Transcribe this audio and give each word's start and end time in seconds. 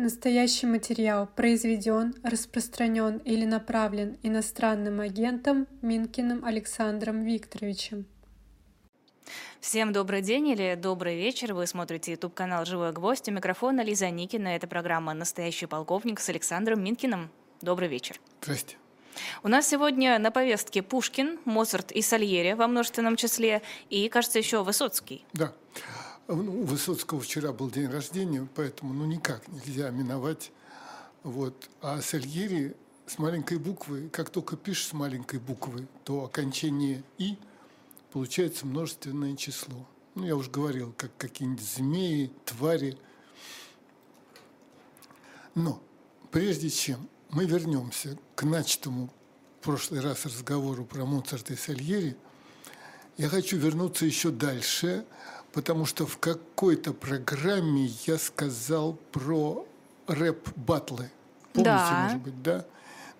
Настоящий 0.00 0.66
материал 0.66 1.26
произведен, 1.26 2.14
распространен 2.22 3.16
или 3.16 3.44
направлен 3.44 4.16
иностранным 4.22 5.00
агентом 5.00 5.66
Минкиным 5.82 6.44
Александром 6.44 7.24
Викторовичем. 7.24 8.06
Всем 9.58 9.92
добрый 9.92 10.22
день 10.22 10.50
или 10.50 10.78
добрый 10.80 11.16
вечер. 11.16 11.52
Вы 11.52 11.66
смотрите 11.66 12.12
YouTube-канал 12.12 12.64
«Живой 12.64 12.92
гвоздь». 12.92 13.28
У 13.28 13.32
микрофона 13.32 13.80
Лиза 13.80 14.08
Никина. 14.08 14.54
Это 14.54 14.68
программа 14.68 15.14
«Настоящий 15.14 15.66
полковник» 15.66 16.20
с 16.20 16.28
Александром 16.28 16.80
Минкиным. 16.80 17.28
Добрый 17.60 17.88
вечер. 17.88 18.20
Здрасте. 18.42 18.76
У 19.42 19.48
нас 19.48 19.66
сегодня 19.66 20.16
на 20.20 20.30
повестке 20.30 20.80
Пушкин, 20.80 21.40
Моцарт 21.44 21.90
и 21.90 22.02
Сальери 22.02 22.52
во 22.52 22.68
множественном 22.68 23.16
числе, 23.16 23.62
и, 23.90 24.08
кажется, 24.08 24.38
еще 24.38 24.62
Высоцкий. 24.62 25.24
Да. 25.32 25.52
Ну, 26.28 26.60
у 26.60 26.64
Высоцкого 26.64 27.22
вчера 27.22 27.52
был 27.52 27.70
день 27.70 27.88
рождения, 27.88 28.46
поэтому 28.54 28.92
ну 28.92 29.06
никак 29.06 29.48
нельзя 29.48 29.88
миновать. 29.88 30.52
Вот. 31.22 31.70
А 31.80 32.02
Сальери 32.02 32.76
с 33.06 33.18
маленькой 33.18 33.56
буквы, 33.56 34.10
как 34.10 34.28
только 34.28 34.58
пишешь 34.58 34.88
с 34.88 34.92
маленькой 34.92 35.40
буквы, 35.40 35.88
то 36.04 36.24
окончание 36.24 37.02
«и» 37.16 37.38
получается 38.12 38.66
множественное 38.66 39.36
число. 39.36 39.86
Ну, 40.14 40.26
я 40.26 40.36
уже 40.36 40.50
говорил, 40.50 40.92
как 40.98 41.16
какие-нибудь 41.16 41.64
змеи, 41.64 42.30
твари. 42.44 42.98
Но 45.54 45.82
прежде 46.30 46.68
чем 46.68 47.08
мы 47.30 47.46
вернемся 47.46 48.18
к 48.34 48.42
начатому 48.42 49.10
в 49.60 49.64
прошлый 49.64 50.00
раз 50.00 50.26
разговору 50.26 50.84
про 50.84 51.06
Моцарта 51.06 51.54
и 51.54 51.56
Сальери, 51.56 52.18
я 53.16 53.30
хочу 53.30 53.56
вернуться 53.56 54.04
еще 54.04 54.30
дальше– 54.30 55.06
потому 55.58 55.86
что 55.86 56.06
в 56.06 56.18
какой-то 56.18 56.92
программе 56.92 57.86
я 58.06 58.16
сказал 58.16 58.92
про 59.10 59.66
рэп-батлы. 60.06 61.10
Помните, 61.52 61.64
да. 61.64 62.02
может 62.04 62.20
быть, 62.20 62.42
да? 62.44 62.64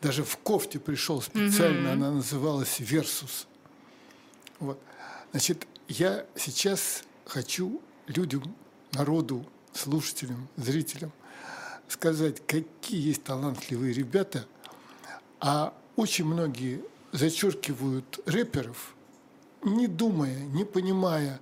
Даже 0.00 0.22
в 0.22 0.36
кофте 0.36 0.78
пришел 0.78 1.20
специально, 1.20 1.88
угу. 1.88 1.92
она 1.94 2.10
называлась 2.12 2.78
«Версус». 2.78 3.48
Вот. 4.60 4.78
Значит, 5.32 5.66
я 5.88 6.26
сейчас 6.36 7.02
хочу 7.24 7.82
людям, 8.06 8.54
народу, 8.92 9.44
слушателям, 9.72 10.46
зрителям 10.56 11.10
сказать, 11.88 12.40
какие 12.46 13.08
есть 13.08 13.24
талантливые 13.24 13.92
ребята, 13.92 14.46
а 15.40 15.74
очень 15.96 16.26
многие 16.26 16.84
зачеркивают 17.10 18.20
рэперов, 18.26 18.94
не 19.64 19.88
думая, 19.88 20.38
не 20.38 20.64
понимая, 20.64 21.40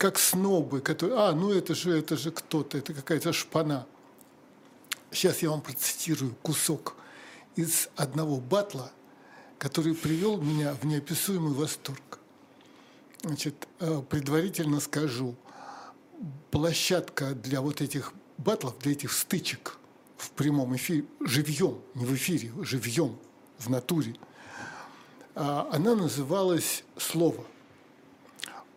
как 0.00 0.18
снобы, 0.18 0.80
которые, 0.80 1.18
а, 1.18 1.32
ну 1.32 1.52
это 1.52 1.74
же, 1.74 1.90
это 1.94 2.16
же 2.16 2.30
кто-то, 2.30 2.78
это 2.78 2.94
какая-то 2.94 3.34
шпана. 3.34 3.86
Сейчас 5.10 5.42
я 5.42 5.50
вам 5.50 5.60
процитирую 5.60 6.34
кусок 6.40 6.96
из 7.54 7.90
одного 7.96 8.38
батла, 8.38 8.92
который 9.58 9.94
привел 9.94 10.40
меня 10.40 10.72
в 10.72 10.84
неописуемый 10.86 11.52
восторг. 11.52 12.18
Значит, 13.22 13.68
э, 13.80 14.00
предварительно 14.08 14.80
скажу, 14.80 15.36
площадка 16.50 17.34
для 17.34 17.60
вот 17.60 17.82
этих 17.82 18.14
батлов, 18.38 18.78
для 18.78 18.92
этих 18.92 19.12
стычек 19.12 19.76
в 20.16 20.30
прямом 20.30 20.74
эфире, 20.76 21.04
живьем, 21.20 21.78
не 21.94 22.06
в 22.06 22.14
эфире, 22.14 22.52
живьем, 22.62 23.18
в 23.58 23.68
натуре, 23.68 24.16
а, 25.34 25.68
она 25.70 25.94
называлась 25.94 26.84
«Слово». 26.96 27.44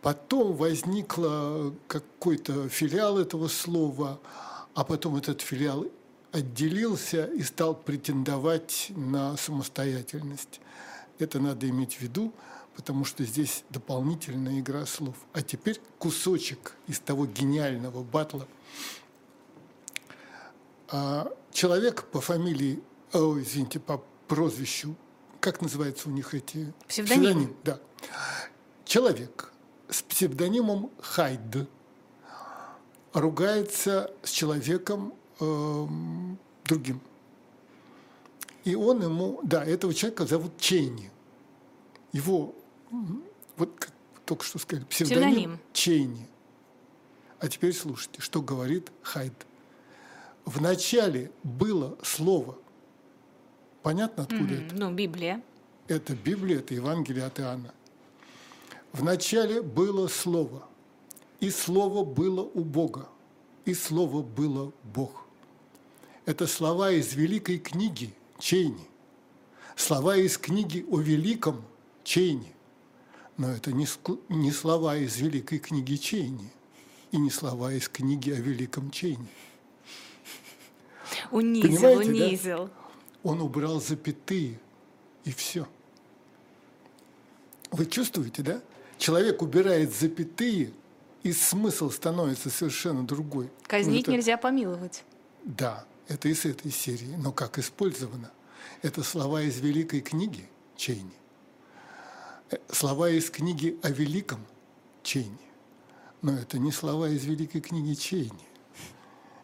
Потом 0.04 0.52
возникла 0.52 1.74
какой-то 1.88 2.68
филиал 2.68 3.18
этого 3.18 3.48
слова, 3.48 4.20
а 4.74 4.84
потом 4.84 5.16
этот 5.16 5.40
филиал 5.40 5.86
отделился 6.30 7.24
и 7.24 7.42
стал 7.42 7.74
претендовать 7.74 8.92
на 8.94 9.34
самостоятельность. 9.38 10.60
Это 11.18 11.40
надо 11.40 11.70
иметь 11.70 11.94
в 11.94 12.02
виду, 12.02 12.34
потому 12.76 13.06
что 13.06 13.24
здесь 13.24 13.64
дополнительная 13.70 14.60
игра 14.60 14.84
слов. 14.84 15.14
А 15.32 15.40
теперь 15.40 15.80
кусочек 15.98 16.74
из 16.86 17.00
того 17.00 17.24
гениального 17.24 18.02
батла. 18.02 18.46
А 20.90 21.32
человек 21.50 22.04
по 22.12 22.20
фамилии, 22.20 22.82
о, 23.14 23.38
извините, 23.40 23.80
по 23.80 24.04
прозвищу, 24.28 24.96
как 25.40 25.62
называется 25.62 26.10
у 26.10 26.12
них 26.12 26.34
эти? 26.34 26.74
Псевдоним. 26.88 27.22
Псевдоним, 27.22 27.56
да. 27.64 27.80
Человек 28.84 29.53
с 29.94 30.02
псевдонимом 30.02 30.90
Хайд 31.00 31.68
ругается 33.12 34.12
с 34.24 34.30
человеком 34.30 35.14
э, 35.38 35.86
другим. 36.64 37.00
И 38.64 38.74
он 38.74 39.02
ему, 39.02 39.38
да, 39.44 39.64
этого 39.64 39.94
человека 39.94 40.26
зовут 40.26 40.58
Чейни. 40.58 41.10
Его, 42.12 42.54
вот 43.56 43.70
как 43.78 43.92
только 44.24 44.44
что 44.44 44.58
сказали, 44.58 44.84
псевдоним, 44.86 45.22
псевдоним. 45.22 45.60
Чейни. 45.72 46.28
А 47.38 47.48
теперь 47.48 47.72
слушайте, 47.72 48.20
что 48.20 48.42
говорит 48.42 48.90
Хайд. 49.02 49.46
В 50.44 50.60
начале 50.60 51.30
было 51.44 51.96
слово. 52.02 52.58
Понятно, 53.82 54.24
откуда 54.24 54.54
mm-hmm. 54.54 54.66
это? 54.66 54.74
Ну, 54.74 54.92
Библия. 54.92 55.42
Это 55.86 56.16
Библия, 56.16 56.58
это 56.58 56.74
Евангелие 56.74 57.24
от 57.24 57.38
Иоанна. 57.38 57.72
Вначале 58.94 59.60
было 59.60 60.06
Слово, 60.06 60.68
и 61.40 61.50
Слово 61.50 62.04
было 62.04 62.42
у 62.42 62.60
Бога, 62.60 63.08
и 63.64 63.74
Слово 63.74 64.22
было 64.22 64.72
Бог. 64.84 65.26
Это 66.26 66.46
слова 66.46 66.92
из 66.92 67.12
великой 67.14 67.58
книги 67.58 68.14
Чейни, 68.38 68.86
слова 69.74 70.16
из 70.16 70.38
книги 70.38 70.86
о 70.88 70.98
великом 70.98 71.64
Чейни. 72.04 72.54
Но 73.36 73.50
это 73.50 73.72
не, 73.72 73.88
не 74.28 74.52
слова 74.52 74.96
из 74.96 75.16
великой 75.16 75.58
книги 75.58 75.96
Чейни 75.96 76.52
и 77.10 77.16
не 77.16 77.30
слова 77.30 77.72
из 77.72 77.88
книги 77.88 78.30
о 78.30 78.36
великом 78.36 78.92
Чейни. 78.92 79.26
Унизил, 81.32 81.68
Понимаете, 81.68 82.10
унизил. 82.10 82.64
Да? 82.66 82.72
Он 83.24 83.40
убрал 83.42 83.80
запятые, 83.80 84.60
и 85.24 85.32
все. 85.32 85.66
Вы 87.72 87.86
чувствуете, 87.86 88.42
да? 88.42 88.62
Человек 89.04 89.42
убирает 89.42 89.94
запятые, 89.94 90.72
и 91.22 91.32
смысл 91.32 91.90
становится 91.90 92.48
совершенно 92.48 93.06
другой. 93.06 93.50
Казнить 93.66 94.06
ну, 94.06 94.12
это... 94.12 94.12
нельзя 94.12 94.36
помиловать. 94.38 95.04
Да, 95.44 95.84
это 96.08 96.28
из 96.28 96.46
этой 96.46 96.70
серии. 96.70 97.14
Но 97.18 97.30
как 97.30 97.58
использовано? 97.58 98.30
Это 98.80 99.02
слова 99.02 99.42
из 99.42 99.60
великой 99.60 100.00
книги 100.00 100.48
Чейни. 100.76 101.12
Э, 102.50 102.56
слова 102.72 103.10
из 103.10 103.30
книги 103.30 103.78
о 103.82 103.90
великом 103.90 104.40
Чейни. 105.02 105.36
Но 106.22 106.32
это 106.32 106.58
не 106.58 106.72
слова 106.72 107.10
из 107.10 107.26
великой 107.26 107.60
книги 107.60 107.92
Чейни. 107.92 108.48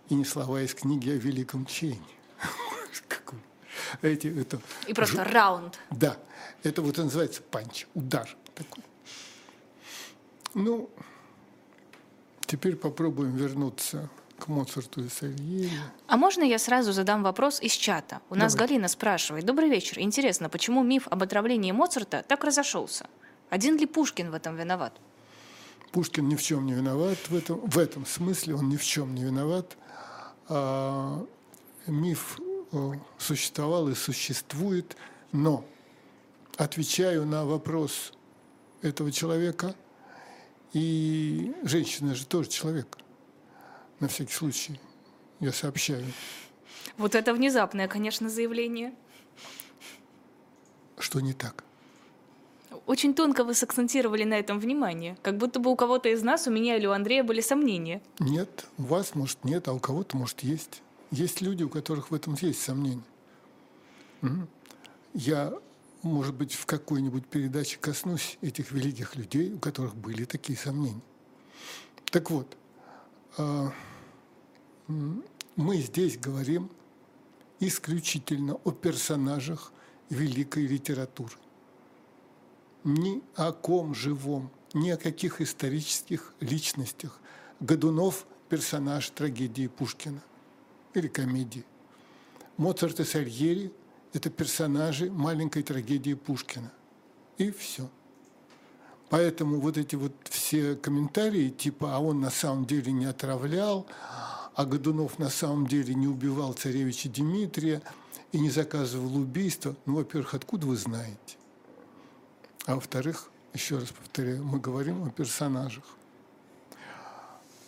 И 0.09 0.15
не 0.15 0.25
слова 0.25 0.63
из 0.63 0.75
книги 0.75 1.11
о 1.11 1.17
великом 1.17 1.67
Чейни. 1.67 2.01
Эти, 4.03 4.29
это, 4.41 4.59
и 4.87 4.95
просто 4.95 5.25
раунд. 5.25 5.79
Да, 5.91 6.17
это 6.63 6.81
вот 6.81 6.97
называется 6.97 7.43
панч, 7.43 7.87
удар 7.95 8.35
такой. 8.55 8.85
Ну, 10.55 10.91
теперь 12.47 12.77
попробуем 12.77 13.37
вернуться 13.37 14.09
к 14.39 14.49
Моцарту 14.49 15.05
и 15.05 15.09
Сальери. 15.09 15.71
А 16.07 16.17
можно 16.17 16.43
я 16.43 16.59
сразу 16.59 16.93
задам 16.93 17.23
вопрос 17.23 17.61
из 17.61 17.73
чата? 17.73 18.21
У 18.31 18.35
нас 18.35 18.55
Галина 18.55 18.89
спрашивает. 18.89 19.45
Добрый 19.45 19.69
вечер. 19.69 20.01
Интересно, 20.01 20.49
почему 20.49 20.83
миф 20.83 21.07
об 21.09 21.23
отравлении 21.23 21.73
Моцарта 21.73 22.25
так 22.27 22.43
разошелся? 22.43 23.07
Один 23.51 23.77
ли 23.77 23.87
Пушкин 23.87 24.31
в 24.31 24.35
этом 24.35 24.57
виноват? 24.57 24.95
Пушкин 25.93 26.29
ни 26.29 26.37
в 26.37 26.43
чем 26.43 26.67
не 26.67 26.73
виноват 26.73 27.19
в 27.29 27.35
этом, 27.35 27.61
в 27.61 27.79
этом 27.79 28.07
смысле, 28.07 28.55
он 28.55 28.69
ни 28.69 28.77
в 28.77 28.85
чем 28.85 29.15
не 29.15 29.25
виноват. 29.25 29.77
А, 30.49 31.25
миф 31.87 32.39
э, 32.73 32.93
существовал 33.19 33.89
и 33.89 33.95
существует, 33.95 34.97
но 35.33 35.65
отвечаю 36.57 37.27
на 37.27 37.45
вопрос 37.45 38.13
этого 38.83 39.13
человека– 39.13 39.75
и 40.73 41.55
женщина 41.63 42.15
же 42.15 42.27
тоже 42.27 42.49
человек. 42.49 42.99
На 43.99 44.09
всякий 44.09 44.33
случай. 44.33 44.81
Я 45.41 45.53
сообщаю. 45.53 46.05
Вот 46.97 47.15
это 47.15 47.35
внезапное, 47.35 47.89
конечно, 47.89 48.29
заявление. 48.29 48.93
Что 50.99 51.21
не 51.21 51.33
так? 51.33 51.65
Очень 52.87 53.15
тонко 53.15 53.45
вы 53.45 53.55
сакцентировали 53.55 54.25
на 54.25 54.35
этом 54.35 54.59
внимание. 54.59 55.17
Как 55.23 55.37
будто 55.37 55.61
бы 55.61 55.71
у 55.71 55.77
кого-то 55.77 56.09
из 56.09 56.23
нас, 56.23 56.47
у 56.47 56.51
меня 56.51 56.77
или 56.77 56.87
у 56.87 56.93
Андрея 56.93 57.23
были 57.23 57.41
сомнения. 57.41 58.03
Нет, 58.19 58.67
у 58.79 58.83
вас, 58.83 59.15
может, 59.15 59.45
нет, 59.45 59.69
а 59.69 59.73
у 59.73 59.79
кого-то, 59.79 60.17
может, 60.17 60.41
есть. 60.41 60.83
Есть 61.11 61.41
люди, 61.41 61.63
у 61.63 61.69
которых 61.69 62.11
в 62.11 62.15
этом 62.15 62.37
есть 62.41 62.63
сомнения. 62.63 63.03
Я 65.15 65.53
может 66.03 66.35
быть, 66.35 66.55
в 66.55 66.67
какой-нибудь 66.67 67.27
передаче 67.27 67.79
коснусь 67.79 68.39
этих 68.41 68.73
великих 68.73 69.17
людей, 69.17 69.53
у 69.53 69.59
которых 69.59 69.95
были 69.95 70.25
такие 70.25 70.59
сомнения. 70.59 71.03
Так 72.11 72.31
вот, 72.31 72.57
а, 73.37 73.73
мы 75.57 75.77
здесь 75.79 76.19
говорим 76.19 76.71
исключительно 77.61 78.55
о 78.65 78.71
персонажах 78.71 79.73
великой 80.09 80.67
литературы. 80.67 81.35
Ни 82.83 83.23
о 83.37 83.53
ком 83.53 83.95
живом, 83.95 84.51
ни 84.73 84.91
о 84.91 84.97
каких 84.97 85.41
исторических 85.41 86.35
личностях. 86.41 87.21
Годунов– 87.61 88.27
персонаж 88.49 89.11
трагедии 89.11 89.67
Пушкина 89.67 90.23
или 90.95 91.09
комедии. 91.09 91.65
Моцарт 92.57 93.01
и 93.01 93.05
Сальери– 93.05 93.71
это 94.13 94.31
персонажи 94.31 95.11
маленькой 95.11 95.63
трагедии 95.63 96.15
Пушкина. 96.15 96.73
И 97.39 97.51
все. 97.51 97.89
Поэтому 99.09 99.61
вот 99.61 99.77
эти 99.77 99.97
вот 99.97 100.13
все 100.25 100.77
комментарии, 100.77 101.49
типа, 101.49 101.97
а 101.97 101.99
он 101.99 102.21
на 102.21 102.31
самом 102.31 102.65
деле 102.65 102.93
не 102.93 103.07
отравлял, 103.07 103.87
а 104.55 104.65
Годунов 104.65 105.19
на 105.19 105.31
самом 105.31 105.67
деле 105.67 105.95
не 105.95 106.07
убивал 106.07 106.53
царевича 106.53 107.09
Дмитрия 107.09 107.83
и 108.31 108.39
не 108.39 108.51
заказывал 108.51 109.17
убийство, 109.17 109.75
ну, 109.87 109.97
во-первых, 109.97 110.35
откуда 110.35 110.67
вы 110.67 110.77
знаете? 110.77 111.37
А 112.67 112.77
во-вторых, 112.77 113.31
еще 113.53 113.79
раз 113.79 113.89
повторяю, 113.89 114.45
мы 114.45 114.61
говорим 114.61 115.03
о 115.05 115.11
персонажах. 115.11 115.85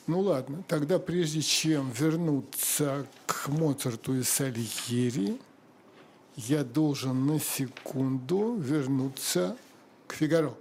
Ну 0.06 0.20
ладно, 0.20 0.64
тогда 0.68 0.98
прежде 0.98 1.42
чем 1.42 1.90
вернуться 1.90 3.06
к 3.26 3.48
Моцарту 3.48 4.14
и 4.14 4.22
Сальери, 4.22 5.40
я 6.37 6.64
должен 6.64 7.26
на 7.26 7.38
секунду 7.40 8.56
вернуться 8.56 9.56
к 10.06 10.14
Фигаро. 10.14 10.55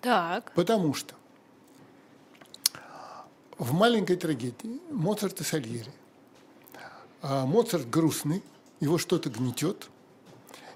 Так. 0.00 0.52
Потому 0.54 0.94
что 0.94 1.14
в 3.58 3.72
маленькой 3.72 4.16
трагедии 4.16 4.80
Моцарт 4.90 5.40
и 5.40 5.44
Сальери. 5.44 5.92
А 7.20 7.46
Моцарт 7.46 7.90
грустный, 7.90 8.42
его 8.80 8.98
что-то 8.98 9.28
гнетет, 9.30 9.90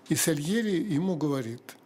и 0.09 0.17
Сальери 0.17 0.83
ему 0.83 1.17
говорит, 1.17 1.77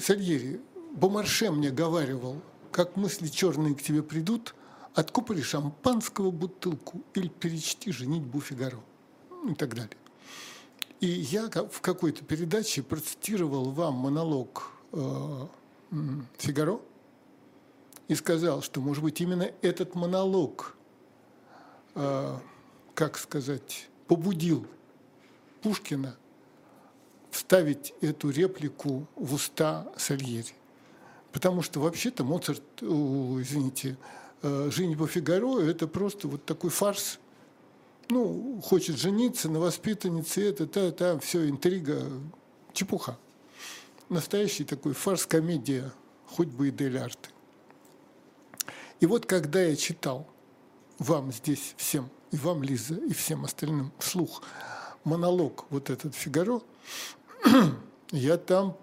Сальери, 0.00 0.60
Бомарше 0.92 1.50
мне 1.50 1.70
говаривал, 1.70 2.40
как 2.72 2.96
мысли 2.96 3.28
черные 3.28 3.74
к 3.74 3.82
тебе 3.82 4.02
придут– 4.02 4.54
откупори 4.96 5.42
шампанского 5.42 6.30
бутылку 6.30 7.02
или 7.14 7.28
перечти 7.28 7.92
«Женитьбу 7.92 8.40
Фигаро» 8.40 8.80
и 9.48 9.54
так 9.54 9.74
далее. 9.74 9.96
И 11.00 11.06
я 11.06 11.48
в 11.48 11.80
какой-то 11.80 12.24
передаче 12.24 12.82
процитировал 12.82 13.70
вам 13.70 13.94
монолог 13.94 14.72
э, 14.92 15.46
Фигаро 16.38 16.80
и 18.08 18.14
сказал, 18.14 18.62
что, 18.62 18.80
может 18.80 19.02
быть, 19.02 19.20
именно 19.20 19.50
этот 19.62 19.94
монолог, 19.94 20.76
э, 21.94 22.36
как 22.94 23.18
сказать, 23.18 23.88
побудил 24.06 24.66
Пушкина 25.62 26.16
вставить 27.30 27.92
эту 28.00 28.30
реплику 28.30 29.06
в 29.16 29.34
уста 29.34 29.86
Сальери. 29.96 30.54
Потому 31.32 31.60
что 31.60 31.80
вообще-то 31.80 32.24
Моцарт, 32.24 32.62
извините, 32.80 33.98
Э, 34.42 34.70
«Женитьба 34.70 35.06
Фигаро»– 35.06 35.60
это 35.60 35.86
просто 35.86 36.28
вот 36.28 36.44
такой 36.44 36.70
фарс. 36.70 37.18
Ну, 38.08 38.60
хочет 38.62 38.96
жениться 38.96 39.48
на 39.48 39.58
воспитаннице, 39.58 40.48
это, 40.48 40.66
та, 40.66 40.92
та, 40.92 41.18
все, 41.18 41.48
интрига, 41.48 42.02
чепуха. 42.72 43.18
Настоящий 44.08 44.64
такой 44.64 44.92
фарс-комедия, 44.92 45.92
хоть 46.26 46.48
бы 46.48 46.68
и 46.68 46.70
Дель 46.70 46.98
Арте. 46.98 47.30
И 49.00 49.06
вот 49.06 49.26
когда 49.26 49.60
я 49.60 49.74
читал 49.76 50.26
вам 50.98 51.32
здесь 51.32 51.74
всем, 51.76 52.08
и 52.30 52.36
вам, 52.36 52.62
Лиза, 52.62 52.94
и 52.94 53.12
всем 53.12 53.44
остальным 53.44 53.92
вслух 53.98 54.42
монолог 55.04 55.66
вот 55.70 55.90
этот 55.90 56.14
Фигаро, 56.14 56.60
я 58.12 58.36
там 58.38 58.76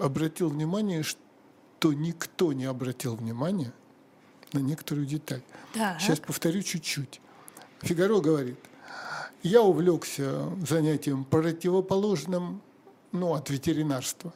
обратил 0.00 0.48
внимание, 0.48 1.02
что 1.02 1.92
никто 1.92 2.52
не 2.52 2.64
обратил 2.64 3.16
внимания– 3.16 3.72
на 4.54 4.60
некоторую 4.60 5.06
деталь. 5.06 5.42
Так. 5.74 6.00
Сейчас 6.00 6.20
повторю 6.20 6.62
чуть-чуть. 6.62 7.20
Фигаро 7.84 8.20
говорит, 8.20 8.58
я 9.42 9.60
увлекся 9.60 10.50
занятием 10.66 11.24
противоположным 11.24 12.62
ну, 13.12 13.34
от 13.34 13.50
ветеринарства. 13.50 14.32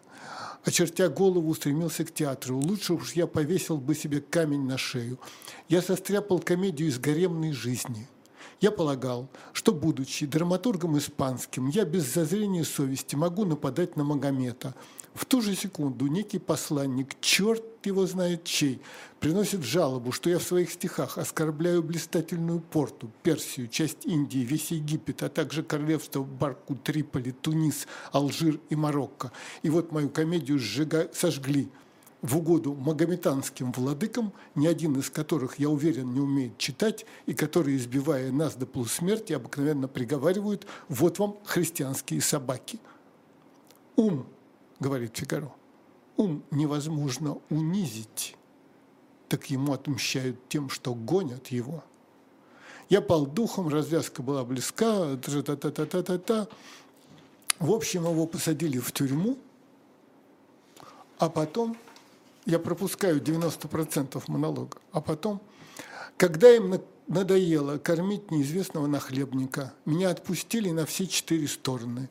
Очертя 0.65 1.09
голову, 1.09 1.49
устремился 1.49 2.05
к 2.05 2.13
театру. 2.13 2.59
Лучше 2.59 2.93
уж 2.93 3.15
я 3.15 3.27
повесил 3.27 3.79
бы 3.79 3.95
себе 3.95 4.21
камень 4.21 4.67
на 4.67 4.77
шею. 4.77 5.19
Я 5.67 5.81
состряпал 5.81 6.41
комедию 6.41 6.89
из 6.89 6.99
гаремной 6.99 7.53
жизни– 7.53 8.07
я 8.61 8.73
полагал, 8.73 9.29
что, 9.53 9.73
будучи 9.73 10.27
драматургом 10.27 10.99
испанским, 10.99 11.69
я 11.69 11.85
без 11.85 12.13
зазрения 12.13 12.65
совести 12.65 13.15
могу 13.15 13.45
нападать 13.45 13.97
на 13.97 14.03
Магомета. 14.03 14.75
В 15.15 15.25
ту 15.25 15.41
же 15.41 15.57
секунду 15.57 16.07
некий 16.07 16.39
посланник, 16.39 17.21
черт 17.21 17.65
его 17.85 18.07
знает 18.07 18.45
чей, 18.45 18.81
приносит 19.21 19.63
жалобу, 19.63 20.13
что 20.13 20.31
я 20.31 20.39
в 20.39 20.43
своих 20.43 20.71
стихах 20.71 21.19
оскорбляю 21.19 21.83
блистательную 21.83 22.61
порту, 22.61 23.11
Персию, 23.23 23.69
часть 23.69 24.07
Индии, 24.07 24.39
весь 24.39 24.71
Египет, 24.71 25.23
а 25.23 25.29
также 25.29 25.63
королевство 25.63 26.23
Барку, 26.23 26.77
Триполи, 26.77 27.33
Тунис, 27.33 27.87
Алжир 28.13 28.61
и 28.71 28.77
Марокко. 28.77 29.33
И 29.63 29.71
вот 29.71 29.93
мою 29.93 30.09
комедию 30.09 30.59
сжига... 30.59 31.11
сожгли 31.13 31.69
в 32.23 32.37
угоду 32.37 32.75
магометанским 32.75 33.73
владыкам, 33.73 34.33
ни 34.55 34.67
один 34.67 34.99
из 34.99 35.11
которых, 35.11 35.59
я 35.59 35.69
уверен, 35.69 36.13
не 36.13 36.21
умеет 36.21 36.59
читать, 36.59 37.07
и 37.27 37.35
которые, 37.35 37.77
избивая 37.77 38.33
нас 38.33 38.57
до 38.57 38.67
полусмерти, 38.67 39.33
обыкновенно 39.33 39.89
приговаривают 39.89 40.67
«вот 40.89 41.19
вам 41.19 41.37
христианские 41.45 42.21
собаки». 42.21 42.81
Ум, 43.97 44.27
говорит 44.81 45.17
Фигаро, 45.17 45.53
ум 46.17 46.43
невозможно 46.51 47.39
унизить, 47.51 48.37
так 49.29 49.51
ему 49.51 49.73
отмщают 49.73 50.37
тем, 50.49 50.71
что 50.71 50.95
гонят 50.95 51.49
его. 51.49 51.85
Я 52.89 53.03
пал 53.03 53.27
духом, 53.27 53.69
развязка 53.69 54.23
была 54.23 54.45
близка, 54.45 55.17
та-та-та-та-та-та. 55.17 56.49
В 57.59 57.73
общем, 57.73 58.05
его 58.05 58.27
посадили 58.27 58.79
в 58.79 58.93
тюрьму, 58.93 59.37
а 61.19 61.29
потом 61.29 61.77
я 62.47 62.59
пропускаю 62.59 63.21
90% 63.21 64.23
монолога, 64.29 64.79
а 64.93 65.01
потом, 65.03 65.41
когда 66.17 66.51
им 66.55 66.81
надоело 67.09 67.79
кормить 67.79 68.31
неизвестного 68.31 68.87
нахлебника, 68.87 69.75
меня 69.85 70.11
отпустили 70.11 70.71
на 70.71 70.87
все 70.87 71.07
четыре 71.07 71.49
стороны. 71.49 72.09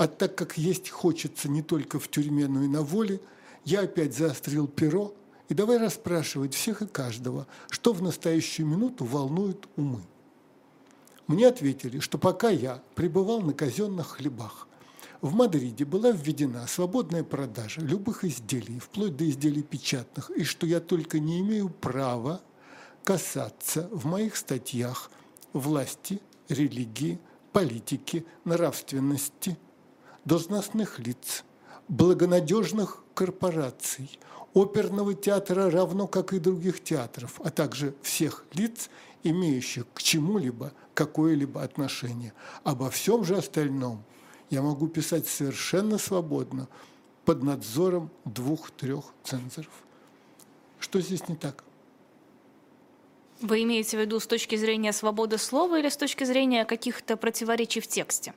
А 0.00 0.06
так 0.06 0.34
как 0.34 0.56
есть 0.56 0.88
хочется 0.88 1.50
не 1.50 1.60
только 1.60 2.00
в 2.00 2.08
тюрьме, 2.08 2.48
но 2.48 2.62
и 2.62 2.68
на 2.68 2.80
воле, 2.80 3.20
я 3.66 3.80
опять 3.80 4.16
заострил 4.16 4.66
перо 4.66 5.14
и 5.50 5.52
давай 5.52 5.76
расспрашивать 5.76 6.54
всех 6.54 6.80
и 6.80 6.86
каждого, 6.86 7.46
что 7.68 7.92
в 7.92 8.00
настоящую 8.00 8.66
минуту 8.66 9.04
волнует 9.04 9.68
умы. 9.76 10.00
Мне 11.26 11.48
ответили, 11.48 11.98
что 11.98 12.16
пока 12.16 12.48
я 12.48 12.82
пребывал 12.94 13.42
на 13.42 13.52
казенных 13.52 14.12
хлебах, 14.12 14.68
в 15.20 15.34
Мадриде 15.34 15.84
была 15.84 16.12
введена 16.12 16.66
свободная 16.66 17.22
продажа 17.22 17.82
любых 17.82 18.24
изделий, 18.24 18.78
вплоть 18.78 19.18
до 19.18 19.28
изделий 19.28 19.62
печатных, 19.62 20.30
и 20.30 20.44
что 20.44 20.66
я 20.66 20.80
только 20.80 21.18
не 21.18 21.40
имею 21.40 21.68
права 21.68 22.40
касаться 23.04 23.86
в 23.92 24.06
моих 24.06 24.36
статьях 24.36 25.10
власти, 25.52 26.22
религии, 26.48 27.20
политики, 27.52 28.24
нравственности, 28.46 29.58
должностных 30.24 30.98
лиц, 30.98 31.44
благонадежных 31.88 33.02
корпораций, 33.14 34.18
оперного 34.54 35.14
театра 35.14 35.70
равно 35.70 36.06
как 36.06 36.32
и 36.32 36.38
других 36.38 36.82
театров, 36.82 37.40
а 37.44 37.50
также 37.50 37.94
всех 38.02 38.44
лиц, 38.52 38.90
имеющих 39.22 39.84
к 39.92 40.02
чему-либо 40.02 40.72
какое-либо 40.94 41.62
отношение. 41.62 42.32
Обо 42.64 42.90
всем 42.90 43.24
же 43.24 43.36
остальном 43.36 44.02
я 44.50 44.62
могу 44.62 44.88
писать 44.88 45.26
совершенно 45.26 45.98
свободно 45.98 46.68
под 47.24 47.42
надзором 47.42 48.10
двух-трех 48.24 49.04
цензоров. 49.22 49.72
Что 50.78 51.00
здесь 51.00 51.28
не 51.28 51.36
так? 51.36 51.62
Вы 53.40 53.62
имеете 53.62 53.96
в 53.96 54.00
виду 54.00 54.20
с 54.20 54.26
точки 54.26 54.56
зрения 54.56 54.92
свободы 54.92 55.38
слова 55.38 55.78
или 55.78 55.88
с 55.88 55.96
точки 55.96 56.24
зрения 56.24 56.64
каких-то 56.64 57.16
противоречий 57.16 57.80
в 57.80 57.86
тексте? 57.86 58.34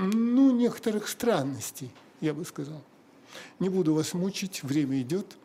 Ну, 0.00 0.52
некоторых 0.52 1.08
странностей, 1.08 1.90
я 2.20 2.32
бы 2.32 2.44
сказал. 2.44 2.80
Не 3.58 3.68
буду 3.68 3.94
вас 3.94 4.14
мучить, 4.14 4.62
время 4.62 5.00
идет. 5.00 5.36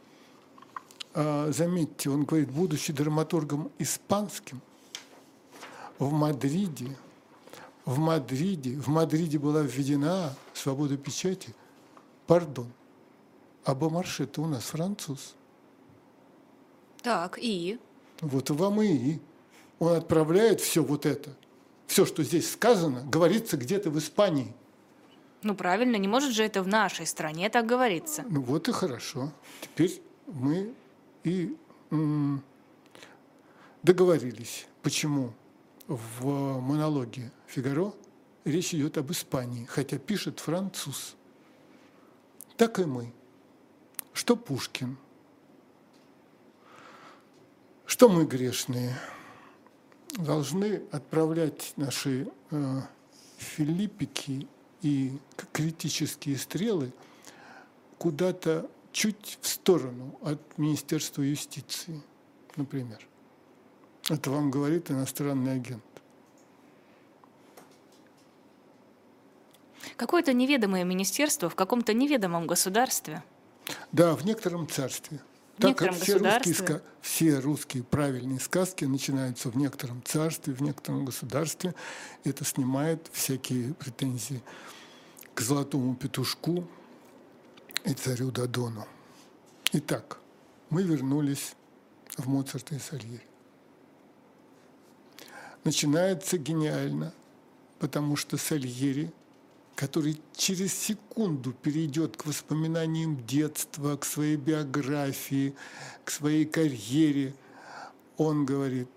А, 1.14 1.52
заметьте, 1.52 2.10
он 2.10 2.24
говорит, 2.24 2.52
будучи 2.52 2.94
драматургом 2.94 3.72
испанским, 3.80 4.62
в 6.00 6.12
Мадриде 6.12 6.96
в 7.86 8.00
Мадриде, 8.00 8.78
в 8.78 8.88
Мадриде 8.88 9.40
была 9.40 9.62
введена 9.62 10.34
свобода 10.54 10.98
печати. 10.98 11.54
Пардон. 12.28 12.72
А 13.66 13.76
Бомарше-то 13.76 14.42
у 14.42 14.48
нас 14.48 14.64
француз. 14.64 15.36
Так, 17.02 17.38
и? 17.42 17.80
Вот 18.22 18.50
вам 18.50 18.82
и. 18.82 19.20
Он 19.80 19.94
отправляет 19.94 20.62
все 20.62 20.84
вот 20.84 21.06
это 21.06 21.36
Все, 21.94 22.08
что 22.08 22.24
здесь 22.24 22.52
сказано, 22.52 23.04
говорится 23.04 23.56
где-то 23.56 23.92
в 23.92 24.00
Испании. 24.00 24.52
Ну 25.44 25.54
правильно, 25.54 25.98
не 25.98 26.08
может 26.08 26.34
же 26.34 26.44
это 26.44 26.64
в 26.64 26.68
нашей 26.68 27.06
стране 27.06 27.48
так 27.52 27.68
говориться. 27.68 28.26
Ну 28.28 28.42
вот 28.42 28.68
и 28.68 28.72
хорошо. 28.72 29.32
Теперь 29.62 30.02
мы 30.26 30.74
и 31.24 31.56
договорились, 33.84 34.66
почему 34.82 35.36
в 35.86 36.60
монологе 36.62 37.32
Фигаро 37.46 37.94
речь 38.44 38.74
идет 38.74 38.98
об 38.98 39.12
Испании, 39.12 39.66
хотя 39.66 40.00
пишет 40.00 40.40
француз. 40.40 41.16
Так 42.58 42.80
и 42.80 42.86
мы. 42.86 43.14
Что 44.14 44.36
Пушкин, 44.36 44.98
что 47.86 48.10
мы 48.10 48.26
грешные, 48.26 48.98
должны 50.18 50.84
отправлять 50.92 51.74
наши 51.76 52.28
э, 52.52 52.82
филиппики 53.38 54.48
и 54.82 55.18
критические 55.52 56.38
стрелы 56.38 56.92
куда-то 57.98 58.70
чуть 58.92 59.38
в 59.42 59.48
сторону 59.48 60.20
от 60.22 60.40
Министерства 60.58 61.22
юстиции, 61.22 62.02
например. 62.56 63.00
Это 64.10 64.30
вам 64.30 64.52
говорит 64.52 64.92
иностранный 64.92 65.54
агент. 65.54 65.84
Какое-то 69.96 70.34
неведомое 70.34 70.84
министерство 70.84 71.50
в 71.50 71.56
каком-то 71.56 71.94
неведомом 71.94 72.48
государстве. 72.48 73.24
Да, 73.92 74.16
в 74.16 74.26
некотором 74.26 74.68
царстве. 74.68 75.22
В 75.58 75.62
так 75.62 75.70
некотором 75.70 75.96
все 75.96 76.18
русские, 76.18 76.82
все 77.02 77.40
русские 77.40 77.84
правильные 77.84 78.40
сказки 78.40 78.86
начинаются 78.86 79.50
в 79.50 79.56
некотором 79.56 80.02
царстве, 80.04 80.54
в 80.54 80.62
некотором 80.62 81.06
государстве. 81.06 81.76
Это 82.24 82.44
снимает 82.44 83.08
всякие 83.12 83.74
претензии 83.76 84.42
к 85.36 85.42
золотому 85.42 85.96
петушку 85.96 86.68
и 87.86 87.94
царю 87.94 88.32
Дадону. 88.32 88.88
Итак, 89.74 90.20
мы 90.70 90.84
вернулись 90.84 91.54
в 92.18 92.28
Моцарта 92.28 92.76
и 92.76 92.80
Сальери. 92.80 93.22
Начинается 95.64 96.38
гениально, 96.38 97.14
потому 97.80 98.16
что 98.16 98.38
Сальери– 98.38 99.12
который 99.76 100.22
через 100.36 100.74
секунду 100.74 101.52
перейдет 101.52 102.18
к 102.18 102.26
воспоминаниям 102.26 103.26
детства, 103.26 103.98
к 103.98 104.06
своей 104.06 104.36
биографии, 104.36 105.56
к 106.06 106.12
своей 106.12 106.46
карьере, 106.46 107.34
он 108.18 108.46
говорит, 108.46 108.90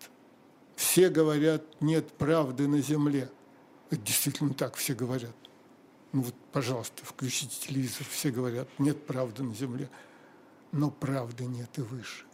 все 0.75 1.09
говорят, 1.09 1.63
нет 1.81 2.13
правды 2.13 2.69
на 2.69 2.81
земле. 2.81 3.31
Это 3.91 4.01
действительно 4.03 4.53
так 4.53 4.77
все 4.77 4.95
говорят. 4.95 5.35
Ну 6.13 6.23
вот, 6.23 6.35
пожалуйста, 6.53 7.05
включите 7.05 7.69
телевизор, 7.69 8.07
все 8.11 8.31
говорят, 8.31 8.69
нет 8.79 9.07
правды 9.07 9.43
на 9.43 9.55
земле. 9.55 9.89
Но 10.73 10.91
правды 10.91 11.47
нет 11.47 11.71
и 11.79 11.81
выше. 11.81 12.25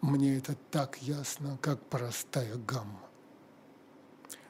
Мне 0.00 0.36
это 0.36 0.54
так 0.70 1.00
ясно, 1.00 1.58
как 1.60 1.82
простая 1.86 2.56
гамма. 2.56 3.07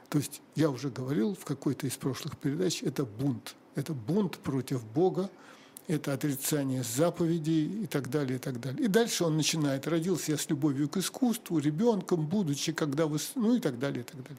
То 0.08 0.18
есть 0.18 0.40
я 0.54 0.70
уже 0.70 0.88
говорил 0.88 1.34
в 1.34 1.44
какой-то 1.44 1.86
из 1.86 1.96
прошлых 1.96 2.38
передач, 2.38 2.82
это 2.82 3.04
бунт. 3.04 3.54
Это 3.74 3.92
бунт 3.92 4.38
против 4.38 4.84
Бога, 4.84 5.30
это 5.86 6.12
отрицание 6.12 6.82
заповедей 6.82 7.84
и 7.84 7.86
так 7.86 8.10
далее, 8.10 8.36
и 8.36 8.38
так 8.38 8.60
далее. 8.60 8.84
И 8.84 8.88
дальше 8.88 9.24
он 9.24 9.36
начинает. 9.36 9.86
Родился 9.86 10.32
я 10.32 10.38
с 10.38 10.48
любовью 10.48 10.88
к 10.88 10.96
искусству, 10.96 11.58
ребенком, 11.58 12.26
будучи, 12.26 12.72
когда 12.72 13.06
вы... 13.06 13.18
Ну 13.34 13.56
и 13.56 13.60
так 13.60 13.78
далее, 13.78 14.00
и 14.00 14.04
так 14.04 14.22
далее. 14.22 14.38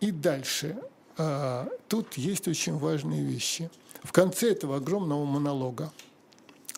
И 0.00 0.10
дальше. 0.10 0.76
А, 1.16 1.68
тут 1.88 2.14
есть 2.14 2.46
очень 2.48 2.76
важные 2.78 3.24
вещи. 3.24 3.70
В 4.02 4.12
конце 4.12 4.52
этого 4.52 4.76
огромного 4.76 5.24
монолога 5.24 5.92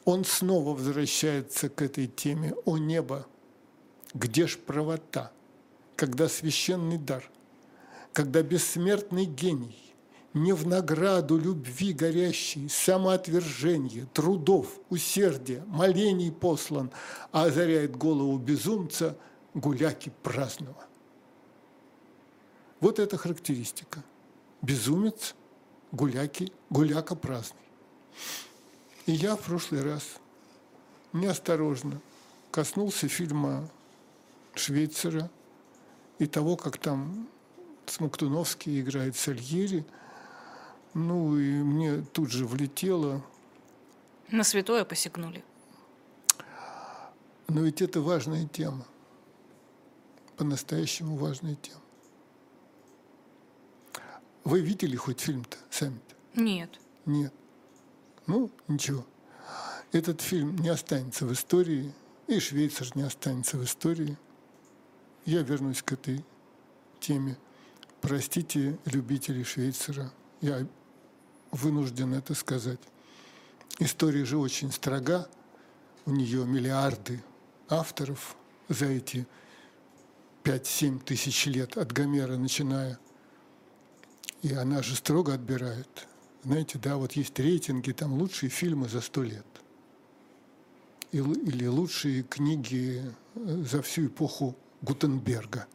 он 0.05 0.25
снова 0.25 0.75
возвращается 0.75 1.69
к 1.69 1.83
этой 1.83 2.07
теме 2.07 2.55
«О 2.65 2.79
небо, 2.79 3.27
где 4.15 4.47
ж 4.47 4.59
правота?» 4.59 5.31
Когда 6.01 6.31
священный 6.31 6.97
дар, 6.97 7.31
когда 8.15 8.41
бессмертный 8.41 9.27
гений 9.27 9.95
не 10.33 10.55
в 10.55 10.67
награду 10.67 11.37
любви 11.37 11.93
горящей, 11.93 12.71
самоотвержения, 12.71 14.07
трудов, 14.15 14.79
усердия, 14.89 15.63
молений 15.67 16.33
послан, 16.33 16.91
а 17.33 17.45
озаряет 17.45 17.97
голову 17.97 18.39
безумца 18.39 19.15
гуляки 19.53 20.11
праздного. 20.23 20.83
Вот 22.81 22.99
эта 22.99 23.19
характеристика. 23.19 24.03
Безумец, 24.63 25.35
гуляки, 25.93 26.51
гуляка 26.71 27.15
праздный. 27.15 27.61
И 29.05 29.13
я 29.13 29.37
в 29.37 29.41
прошлый 29.43 29.83
раз 29.83 30.05
неосторожно 31.13 32.01
коснулся 32.51 33.07
фильма 33.07 33.69
Швейцера 34.55 35.31
и 36.21 36.27
того, 36.27 36.57
как 36.57 36.77
там 36.77 37.29
Смоктуновский 37.87 38.81
играет 38.81 39.17
Сальери. 39.17 39.85
Ну, 40.93 41.39
и 41.39 41.51
мне 41.51 42.03
тут 42.03 42.31
же 42.31 42.47
влетело. 42.47 43.25
На 44.31 44.45
святое 44.45 44.85
посекнули. 44.85 45.43
Но 47.49 47.63
ведь 47.63 47.81
это 47.81 48.03
важная 48.03 48.47
тема. 48.47 48.87
По-настоящему 50.37 51.17
важная 51.17 51.57
тема. 51.57 51.81
Вы 54.45 54.61
видели 54.61 54.97
хоть 54.97 55.21
фильм-то 55.21 55.57
сами-то? 55.71 56.41
Нет. 56.41 56.79
Нет. 57.07 57.33
Ну, 58.27 58.51
ничего. 58.69 59.07
Этот 59.91 60.21
фильм 60.21 60.57
не 60.57 60.69
останется 60.69 61.25
в 61.25 61.33
истории, 61.33 61.93
и 62.27 62.39
Швейцар 62.39 62.89
не 62.95 63.03
останется 63.03 63.57
в 63.57 63.65
истории– 63.65 64.19
я 65.25 65.43
вернусь 65.43 65.83
к 65.83 65.93
этой 65.93 66.25
теме. 67.01 67.37
Простите, 68.01 68.79
любители 68.87 69.43
Швейцара, 69.43 70.11
я 70.41 70.67
вынужден 71.51 72.15
это 72.15 72.35
сказать. 72.35 72.81
История 73.79 74.25
же 74.25 74.39
очень 74.39 74.73
строга, 74.73 75.29
у 76.07 76.13
нее 76.13 76.45
миллиарды 76.45 77.23
авторов 77.69 78.37
за 78.69 78.87
эти 78.87 79.27
5-7 80.45 81.03
тысяч 81.05 81.47
лет 81.47 81.77
от 81.77 81.93
Гомера 81.93 82.37
начиная. 82.37 82.99
И 84.43 84.55
она 84.55 84.83
же 84.83 84.97
строго 84.97 85.35
отбирает. 85.35 86.09
Знаете, 86.43 86.79
да, 86.79 86.97
вот 86.97 87.13
есть 87.13 87.39
рейтинги, 87.39 87.93
там 87.93 88.15
лучшие 88.15 88.49
фильмы 88.49 88.89
за 88.89 89.03
сто 89.03 89.23
лет. 89.23 89.45
Или 91.13 91.67
лучшие 91.67 92.23
книги 92.23 93.03
за 93.35 93.83
всю 93.83 94.07
эпоху 94.07 94.57
Гутенберга. 94.83 95.67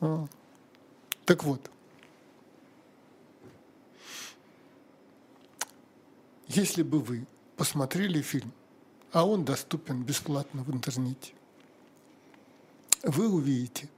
А. 0.00 0.26
Так 1.24 1.44
вот, 1.44 1.70
если 6.46 6.82
бы 6.82 7.00
вы 7.00 7.26
посмотрели 7.56 8.20
фильм, 8.20 8.52
а 9.12 9.26
он 9.26 9.44
доступен 9.44 10.02
бесплатно 10.02 10.62
в 10.62 10.70
интернете, 10.70 11.32
вы 13.02 13.28
увидите 13.28 13.88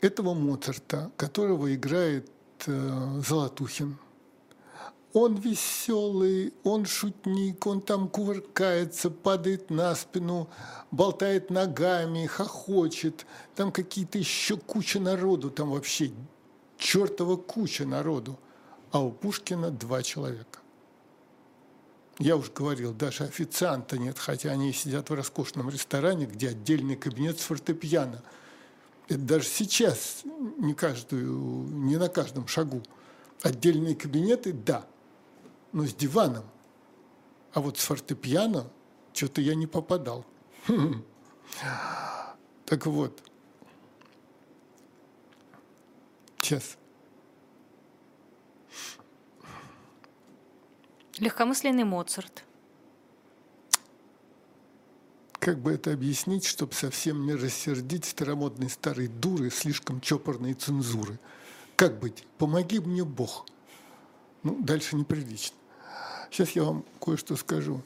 этого 0.00 0.34
Моцарта, 0.34 1.10
которого 1.16 1.74
играет 1.74 2.30
э, 2.66 3.22
Золотухин, 3.26 3.96
он 5.14 5.36
веселый, 5.36 6.52
он 6.64 6.86
шутник, 6.86 7.66
он 7.68 7.80
там 7.80 8.08
кувыркается, 8.08 9.10
падает 9.10 9.70
на 9.70 9.94
спину, 9.94 10.50
болтает 10.90 11.50
ногами, 11.50 12.26
хохочет. 12.26 13.24
Там 13.54 13.70
какие-то 13.70 14.18
еще 14.18 14.56
куча 14.56 14.98
народу, 14.98 15.50
там 15.50 15.70
вообще 15.70 16.10
чертова 16.78 17.36
куча 17.36 17.86
народу. 17.86 18.38
А 18.90 19.00
у 19.00 19.12
Пушкина 19.12 19.70
два 19.70 20.02
человека. 20.02 20.58
Я 22.18 22.36
уже 22.36 22.50
говорил, 22.50 22.92
даже 22.92 23.22
официанта 23.22 23.98
нет, 23.98 24.18
хотя 24.18 24.50
они 24.50 24.72
сидят 24.72 25.10
в 25.10 25.14
роскошном 25.14 25.70
ресторане, 25.70 26.26
где 26.26 26.48
отдельный 26.48 26.96
кабинет 26.96 27.38
с 27.38 27.42
фортепиано. 27.42 28.22
Это 29.08 29.20
даже 29.20 29.46
сейчас 29.46 30.22
не, 30.58 30.74
каждую, 30.74 31.68
не 31.68 31.98
на 31.98 32.08
каждом 32.08 32.48
шагу. 32.48 32.82
Отдельные 33.42 33.94
кабинеты– 33.94 34.52
да– 34.66 34.86
но 35.74 35.84
с 35.84 35.94
диваном. 35.94 36.44
А 37.52 37.60
вот 37.60 37.76
с 37.78 37.84
фортепиано 37.84 38.70
что-то 39.12 39.42
я 39.42 39.54
не 39.54 39.66
попадал. 39.66 40.24
Так 42.64 42.86
вот. 42.86 43.22
Сейчас. 46.40 46.78
Легкомысленный 51.18 51.84
Моцарт. 51.84 52.44
как 55.38 55.60
бы 55.60 55.72
это 55.72 55.92
объяснить, 55.92 56.46
чтобы 56.46 56.72
совсем 56.72 57.26
не 57.26 57.34
рассердить 57.34 58.06
старомодной 58.06 58.70
старой 58.70 59.08
дуры 59.08 59.50
слишком 59.50 60.00
чопорной 60.00 60.54
цензуры? 60.54 61.20
Как 61.76 62.00
быть? 62.00 62.24
Помоги 62.38 62.80
мне 62.80 63.04
Бог. 63.04 63.46
Ну, 64.42 64.62
дальше 64.62 64.96
неприлично. 64.96 65.54
Сейчас 66.34 66.50
я 66.56 66.64
вам 66.64 66.84
кое-что 67.00 67.36
скажу. 67.36 67.80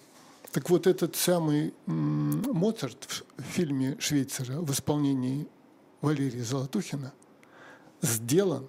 Так 0.52 0.70
вот, 0.70 0.86
этот 0.86 1.16
самый 1.16 1.74
Моцарт 1.84 3.22
в 3.36 3.42
фильме 3.42 4.00
Швейцера 4.00 4.62
в 4.62 4.72
исполнении 4.72 5.46
Валерия 6.00 6.42
Золотухина 6.42 7.12
сделан 8.00 8.66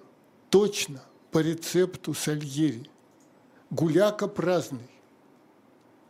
точно 0.50 1.02
по 1.30 1.38
рецепту 1.38 2.12
Сальери. 2.12 2.90
Гуляка 3.70 4.28
праздный. 4.28 4.90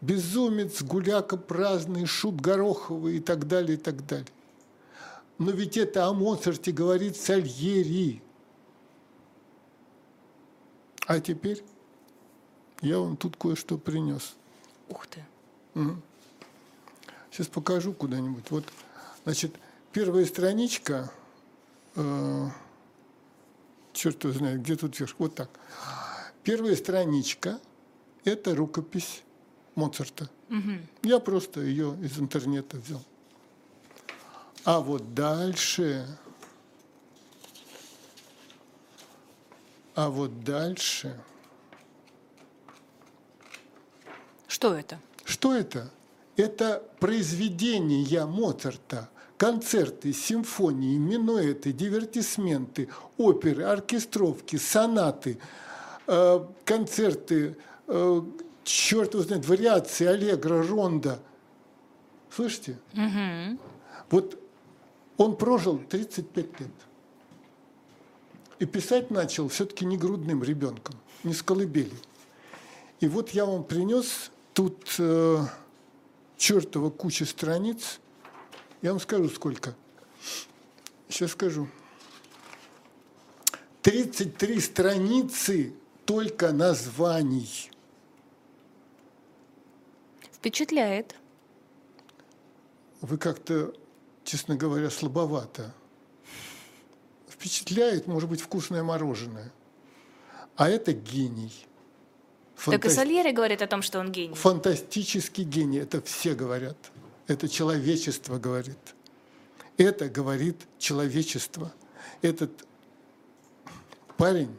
Безумец, 0.00 0.82
гуляка 0.82 1.36
праздный, 1.36 2.06
шут 2.06 2.40
гороховый 2.40 3.18
и 3.18 3.20
так 3.20 3.46
далее, 3.46 3.78
и 3.78 3.80
так 3.80 4.04
далее. 4.04 4.26
Но 5.38 5.52
ведь 5.52 5.76
это 5.76 6.08
о 6.08 6.12
Моцарте 6.12 6.72
говорит 6.72 7.16
Сальери. 7.16 8.20
А 11.06 11.20
теперь 11.20 11.62
я 12.80 12.98
вам 12.98 13.16
тут 13.16 13.36
кое-что 13.36 13.78
принес. 13.78 14.34
Ух 14.88 15.06
ты. 15.06 15.24
Угу. 15.74 15.96
Сейчас 17.30 17.46
покажу 17.46 17.92
куда-нибудь. 17.92 18.50
Вот, 18.50 18.64
значит, 19.24 19.54
первая 19.92 20.26
страничка, 20.26 21.12
э, 21.94 22.48
черт 23.92 24.24
его 24.24 24.32
знает, 24.32 24.62
где 24.62 24.76
тут 24.76 24.98
вверх, 24.98 25.14
вот 25.18 25.34
так. 25.34 25.50
Первая 26.42 26.74
страничка– 26.74 27.60
это 28.24 28.54
рукопись 28.54 29.22
Моцарта. 29.74 30.28
Угу. 30.48 31.08
Я 31.08 31.20
просто 31.20 31.60
ее 31.60 31.96
из 32.02 32.18
интернета 32.18 32.78
взял. 32.78 33.02
А 34.64 34.80
вот 34.80 35.14
дальше, 35.14 36.06
а 39.94 40.10
вот 40.10 40.44
дальше. 40.44 41.18
Что 44.60 44.74
это? 44.74 45.00
Что 45.24 45.54
это? 45.54 45.90
Это 46.36 46.82
произведения 46.98 48.26
Моцарта, 48.26 49.08
концерты, 49.38 50.12
симфонии, 50.12 50.98
минуэты, 50.98 51.72
дивертисменты, 51.72 52.90
оперы, 53.16 53.62
оркестровки, 53.62 54.56
сонаты, 54.56 55.38
э, 56.06 56.46
концерты, 56.66 57.56
э, 57.86 58.22
черт 58.62 59.14
его 59.14 59.22
знает, 59.22 59.46
вариации, 59.48 60.04
аллегро, 60.04 60.62
ронда. 60.62 61.20
Слышите? 62.30 62.78
Угу. 62.92 63.58
Вот 64.10 64.38
он 65.16 65.36
прожил 65.36 65.78
35 65.88 66.60
лет. 66.60 66.70
И 68.58 68.66
писать 68.66 69.10
начал 69.10 69.48
все-таки 69.48 69.86
не 69.86 69.96
грудным 69.96 70.42
ребенком, 70.42 70.96
не 71.24 71.32
с 71.32 71.42
колыбели. 71.42 71.96
И 73.00 73.08
вот 73.08 73.30
я 73.30 73.46
вам 73.46 73.64
принес 73.64 74.30
Тут 74.60 74.96
э, 74.98 75.38
чертова 76.36 76.90
куча 76.90 77.24
страниц. 77.24 77.98
Я 78.82 78.90
вам 78.90 79.00
скажу, 79.00 79.30
сколько. 79.30 79.74
Сейчас 81.08 81.30
скажу. 81.30 81.66
33 83.80 84.60
страницы 84.60 85.72
только 86.04 86.52
названий. 86.52 87.70
Впечатляет. 90.30 91.14
Вы 93.00 93.16
как-то, 93.16 93.72
честно 94.24 94.56
говоря, 94.56 94.90
слабовато. 94.90 95.72
Впечатляет, 97.30 98.06
может 98.06 98.28
быть, 98.28 98.42
вкусное 98.42 98.82
мороженое. 98.82 99.54
А 100.56 100.68
это 100.68 100.92
гений– 100.92 101.66
Фантаст... 102.60 102.82
Так 102.82 102.92
и 102.92 102.94
Сальери 102.94 103.32
говорит 103.32 103.62
о 103.62 103.66
том, 103.66 103.80
что 103.80 104.00
он 104.00 104.12
гений. 104.12 104.34
Фантастический 104.34 105.44
гений, 105.44 105.78
это 105.78 106.02
все 106.02 106.34
говорят. 106.34 106.76
Это 107.26 107.48
человечество 107.48 108.38
говорит. 108.38 108.76
Это 109.78 110.10
говорит 110.10 110.56
человечество. 110.78 111.72
Этот 112.20 112.50
парень 114.18 114.54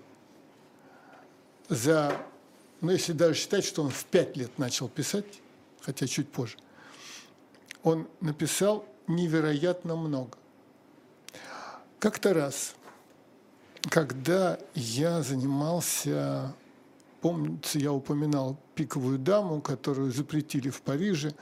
за, 1.69 2.17
ну 2.81 2.89
если 2.89 3.13
даже 3.13 3.35
считать, 3.35 3.63
что 3.65 3.83
он 3.83 3.91
в 3.91 4.03
пять 4.05 4.35
лет 4.35 4.57
начал 4.57 4.89
писать, 4.89 5.39
хотя 5.81 6.07
чуть 6.07 6.27
позже, 6.27 6.57
он 7.83 8.07
написал 8.19 8.83
невероятно 9.05 9.95
много. 9.95 10.39
Как-то 11.99 12.33
раз, 12.33 12.73
когда 13.89 14.57
я 14.73 15.21
занимался 15.21 16.55
Помните, 17.21 17.79
я 17.79 17.93
упоминал 17.93 18.59
пиковую 18.73 19.19
даму, 19.19 19.61
которую 19.61 20.11
запретили 20.11 20.69
в 20.69 20.81
Париже. 20.81 21.33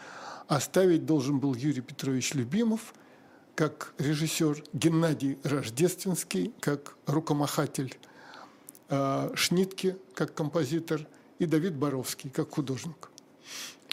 Оставить 0.48 1.06
должен 1.06 1.40
был 1.40 1.56
Юрий 1.56 1.82
Петрович 1.82 2.34
Любимов, 2.34 2.94
как 3.56 3.94
режиссер 3.98 4.64
Геннадий 4.74 5.38
Рождественский, 5.44 6.54
как 6.60 6.98
рукомахатель 7.06 7.98
э, 8.90 9.32
Шнитке, 9.36 9.98
как 10.14 10.34
композитор, 10.34 11.08
и 11.40 11.46
Давид 11.46 11.76
Боровский, 11.76 12.30
как 12.30 12.52
художник. 12.52 13.10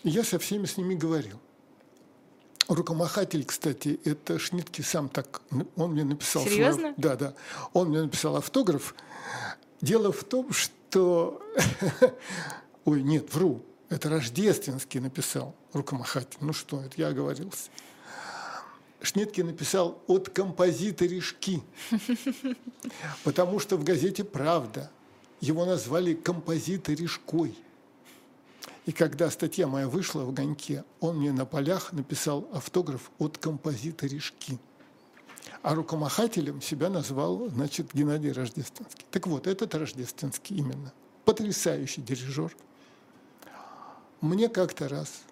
И 0.03 0.11
я 0.11 0.25
со 0.25 0.41
всеми 0.41 0.67
с 0.67 0.77
ними 0.77 0.97
говорил. 0.97 1.39
Рукомахатель, 2.67 3.45
кстати, 3.45 4.01
это 4.05 4.41
Шнитке 4.41 4.83
сам 4.83 5.09
так, 5.09 5.41
он 5.77 5.93
мне 5.93 6.03
написал... 6.03 6.43
Серьезно? 6.43 6.81
Свой, 6.81 6.95
да, 6.97 7.15
да. 7.15 7.35
Он 7.73 7.91
мне 7.91 8.03
написал 8.03 8.35
автограф. 8.35 8.97
Дело 9.81 10.11
в 10.11 10.25
том, 10.25 10.53
что 10.53 10.73
что... 10.97 11.43
Ой, 12.87 13.03
нет, 13.03 13.35
вру. 13.35 13.63
Это 13.91 14.09
Рождественский 14.09 14.99
написал 14.99 15.55
рукомахатель. 15.75 16.39
Ну 16.41 16.55
что, 16.55 16.81
это 16.81 16.95
я 16.97 17.09
оговорился. 17.09 17.69
Шнитке 19.03 19.45
написал 19.45 20.03
от 20.07 20.31
композиторишки, 20.31 21.63
потому 23.25 23.59
что 23.59 23.77
в 23.77 23.85
газете 23.85 24.25
«Правда» 24.25 24.91
его 25.43 25.67
назвали 25.67 26.15
композиторишкой. 26.15 27.55
И 28.87 28.93
когда 28.93 29.31
статья 29.31 29.67
моя 29.67 29.89
вышла 29.89 30.25
в 30.25 30.31
«Огоньке», 30.31 30.83
он 31.01 31.19
мне 31.19 31.31
на 31.31 31.45
полях 31.45 31.93
написал 31.93 32.49
автограф 32.55 33.11
от 33.19 33.37
композиторишки. 33.37 34.59
А 35.67 35.75
рукомахателем 35.75 36.63
себя 36.63 36.89
назвал, 36.89 37.49
значит, 37.49 37.93
Геннадий 37.93 38.31
Рождественский. 38.31 39.05
Так 39.11 39.27
вот, 39.27 39.49
этот 39.49 39.75
Рождественский 39.75 40.59
именно. 40.59 40.93
Потрясающий 41.25 42.03
дирижер. 42.03 42.57
Мне 44.21 44.49
как-то 44.49 44.89
раз 44.89 45.23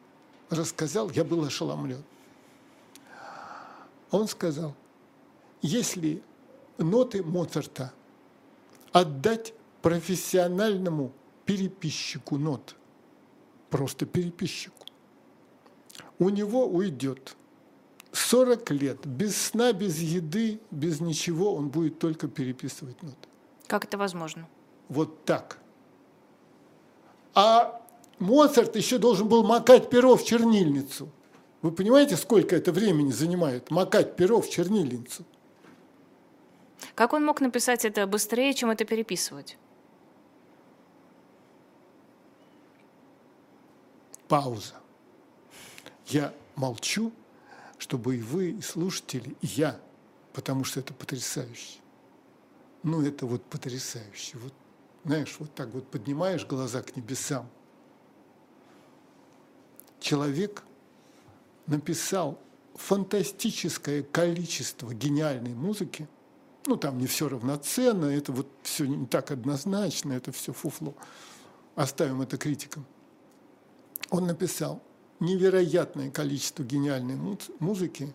рассказал, 0.50 1.08
я 1.10 1.22
был 1.22 1.44
ошеломлен. 1.44 2.02
Он 4.10 4.26
сказал, 4.26 4.74
если 5.62 6.20
ноты 6.78 7.22
Моцарта 7.22 7.92
отдать 8.90 9.54
профессиональному 9.82 11.12
переписчику 11.44 12.38
нот, 12.38 12.74
просто 13.70 14.04
переписчику, 14.04 14.84
у 16.18 16.28
него 16.28 16.66
уйдет 16.66 17.36
40 18.14 18.70
лет, 18.70 19.06
без 19.06 19.36
сна, 19.36 19.72
без 19.72 19.98
еды, 19.98 20.60
без 20.70 21.00
ничего, 21.00 21.54
он 21.54 21.68
будет 21.68 21.98
только 21.98 22.28
переписывать 22.28 23.02
ноты. 23.02 23.28
Как 23.66 23.84
это 23.84 23.98
возможно? 23.98 24.48
Вот 24.88 25.24
так. 25.24 25.58
А 27.34 27.80
Моцарт 28.20 28.76
еще 28.76 28.98
должен 28.98 29.28
был 29.28 29.42
макать 29.42 29.90
перо 29.90 30.16
в 30.16 30.24
чернильницу. 30.24 31.08
Вы 31.60 31.72
понимаете, 31.72 32.16
сколько 32.16 32.54
это 32.54 32.70
времени 32.70 33.10
занимает 33.10 33.70
макать 33.70 34.14
перо 34.14 34.40
в 34.40 34.48
чернильницу? 34.48 35.24
Как 36.94 37.14
он 37.14 37.24
мог 37.24 37.40
написать 37.40 37.84
это 37.84 38.06
быстрее, 38.06 38.54
чем 38.54 38.70
это 38.70 38.84
переписывать? 38.84 39.58
Пауза. 44.28 44.74
Я 46.06 46.32
молчу, 46.54 47.12
чтобы 47.84 48.16
и 48.16 48.20
вы, 48.20 48.52
и 48.52 48.62
слушатели, 48.62 49.36
и 49.42 49.46
я, 49.46 49.78
потому 50.32 50.64
что 50.64 50.80
это 50.80 50.94
потрясающе. 50.94 51.80
Ну, 52.82 53.02
это 53.02 53.26
вот 53.26 53.44
потрясающе. 53.44 54.38
Вот, 54.38 54.54
знаешь, 55.04 55.36
вот 55.38 55.54
так 55.54 55.68
вот 55.74 55.86
поднимаешь 55.90 56.46
глаза 56.46 56.80
к 56.80 56.96
небесам. 56.96 57.46
Человек 60.00 60.64
написал 61.66 62.38
фантастическое 62.74 64.02
количество 64.02 64.94
гениальной 64.94 65.52
музыки. 65.52 66.08
Ну, 66.64 66.76
там 66.78 66.96
не 66.96 67.06
все 67.06 67.28
равноценно, 67.28 68.06
это 68.06 68.32
вот 68.32 68.48
все 68.62 68.86
не 68.86 69.06
так 69.06 69.30
однозначно, 69.30 70.14
это 70.14 70.32
все 70.32 70.54
фуфло. 70.54 70.94
Оставим 71.74 72.22
это 72.22 72.38
критикам. 72.38 72.86
Он 74.08 74.26
написал 74.26 74.82
невероятное 75.24 76.10
количество 76.10 76.62
гениальной 76.62 77.16
музыки, 77.58 78.12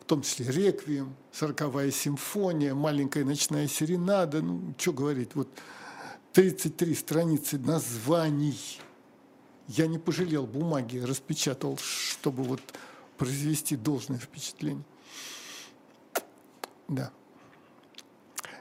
в 0.00 0.04
том 0.04 0.22
числе 0.22 0.46
«Реквием», 0.50 1.14
«Сороковая 1.32 1.90
симфония», 1.90 2.74
«Маленькая 2.74 3.24
ночная 3.24 3.68
серенада», 3.68 4.42
ну, 4.42 4.74
что 4.78 4.92
говорить, 4.92 5.34
вот 5.34 5.48
33 6.32 6.94
страницы 6.94 7.58
названий. 7.58 8.58
Я 9.68 9.86
не 9.86 9.98
пожалел 9.98 10.46
бумаги, 10.46 10.98
распечатал, 10.98 11.78
чтобы 11.78 12.42
вот 12.42 12.60
произвести 13.16 13.76
должное 13.76 14.18
впечатление. 14.18 14.84
Да. 16.88 17.12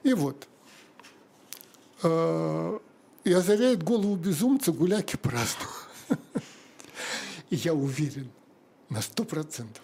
И 0.04 0.14
вот. 0.14 0.48
Э, 2.04 2.80
и 3.24 3.34
озаряет 3.34 3.84
голову 3.84 4.16
безумца 4.16 4.72
гуляки 4.72 5.16
празднуют. 5.18 5.70
И 7.50 7.56
я 7.56 7.74
уверен 7.74 8.30
на 8.90 9.02
сто 9.02 9.24
процентов, 9.24 9.84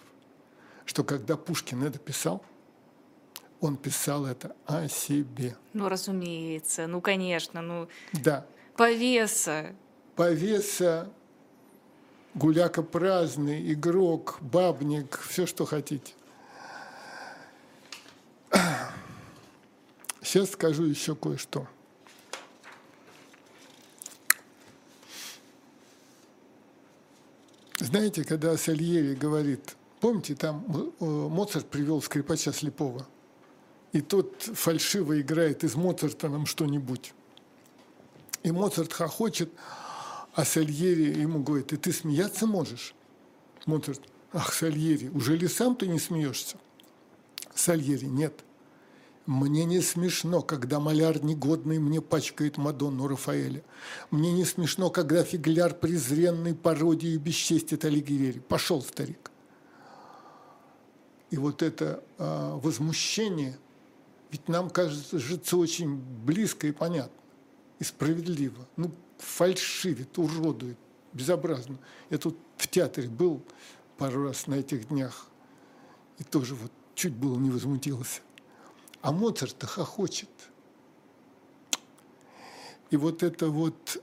что 0.84 1.04
когда 1.04 1.36
Пушкин 1.36 1.82
это 1.84 1.98
писал, 1.98 2.44
он 3.60 3.76
писал 3.76 4.26
это 4.26 4.54
о 4.66 4.88
себе. 4.88 5.56
Ну, 5.72 5.88
разумеется, 5.88 6.86
ну, 6.86 7.00
конечно, 7.00 7.62
ну... 7.62 7.88
Да. 8.12 8.46
Повеса. 8.76 9.74
Повеса, 10.14 11.10
гуляка 12.34 12.82
праздный, 12.82 13.72
игрок, 13.72 14.38
бабник, 14.40 15.18
все, 15.18 15.46
что 15.46 15.64
хотите. 15.64 16.12
Сейчас 20.22 20.50
скажу 20.50 20.84
еще 20.84 21.16
кое-что. 21.16 21.66
Знаете, 27.96 28.24
когда 28.24 28.54
Сальери 28.58 29.14
говорит, 29.14 29.74
помните, 30.00 30.34
там 30.34 30.66
э, 31.00 31.04
Моцарт 31.06 31.70
привел 31.70 32.02
скрипача 32.02 32.52
слепого, 32.52 33.06
и 33.92 34.02
тот 34.02 34.42
фальшиво 34.42 35.18
играет 35.18 35.64
из 35.64 35.76
Моцарта 35.76 36.28
нам 36.28 36.44
что-нибудь. 36.44 37.14
И 38.42 38.52
Моцарт 38.52 38.92
хохочет, 38.92 39.50
а 40.34 40.44
Сальери 40.44 41.18
ему 41.18 41.42
говорит, 41.42 41.72
и 41.72 41.78
ты 41.78 41.90
смеяться 41.90 42.46
можешь? 42.46 42.94
Моцарт, 43.64 44.02
ах, 44.30 44.52
Сальери, 44.52 45.08
уже 45.08 45.34
ли 45.34 45.48
сам 45.48 45.74
ты 45.74 45.86
не 45.86 45.98
смеешься? 45.98 46.58
Сальери, 47.54 48.04
нет. 48.04 48.44
Мне 49.26 49.64
не 49.64 49.80
смешно, 49.80 50.40
когда 50.40 50.78
маляр 50.78 51.22
негодный 51.24 51.80
мне 51.80 52.00
пачкает 52.00 52.58
Мадонну 52.58 53.08
Рафаэля. 53.08 53.64
Мне 54.12 54.32
не 54.32 54.44
смешно, 54.44 54.88
когда 54.88 55.24
фигляр 55.24 55.74
презренный 55.74 56.54
пародии 56.54 57.16
бесчестит 57.16 57.84
Алигьери. 57.84 58.38
Пошел, 58.38 58.80
старик. 58.82 59.32
И 61.30 61.38
вот 61.38 61.62
это 61.62 62.04
э, 62.18 62.58
возмущение, 62.62 63.58
ведь 64.30 64.48
нам 64.48 64.70
кажется 64.70 65.18
очень 65.56 65.96
близко 65.96 66.68
и 66.68 66.72
понятно, 66.72 67.20
и 67.80 67.84
справедливо. 67.84 68.68
Ну, 68.76 68.92
фальшивит, 69.18 70.16
уродует, 70.18 70.78
безобразно. 71.12 71.78
Я 72.10 72.18
тут 72.18 72.38
в 72.56 72.68
театре 72.68 73.08
был 73.08 73.42
пару 73.98 74.28
раз 74.28 74.46
на 74.46 74.54
этих 74.54 74.86
днях, 74.86 75.26
и 76.18 76.22
тоже 76.22 76.54
вот 76.54 76.70
чуть 76.94 77.12
было 77.12 77.36
не 77.38 77.50
возмутился. 77.50 78.20
А 79.06 79.12
Моцарт-то 79.12 79.68
хохочет. 79.68 80.28
И 82.90 82.96
вот 82.96 83.22
это 83.22 83.50
вот, 83.50 84.02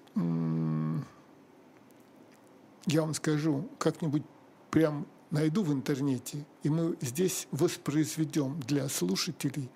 я 2.85 3.01
вам 3.01 3.13
скажу, 3.13 3.67
как-нибудь 3.79 4.23
прям 4.71 5.05
найду 5.29 5.61
в 5.61 5.73
интернете, 5.73 6.45
и 6.63 6.69
мы 6.69 6.95
здесь 7.01 7.49
воспроизведем 7.51 8.57
для 8.61 8.87
слушателей 8.87 9.69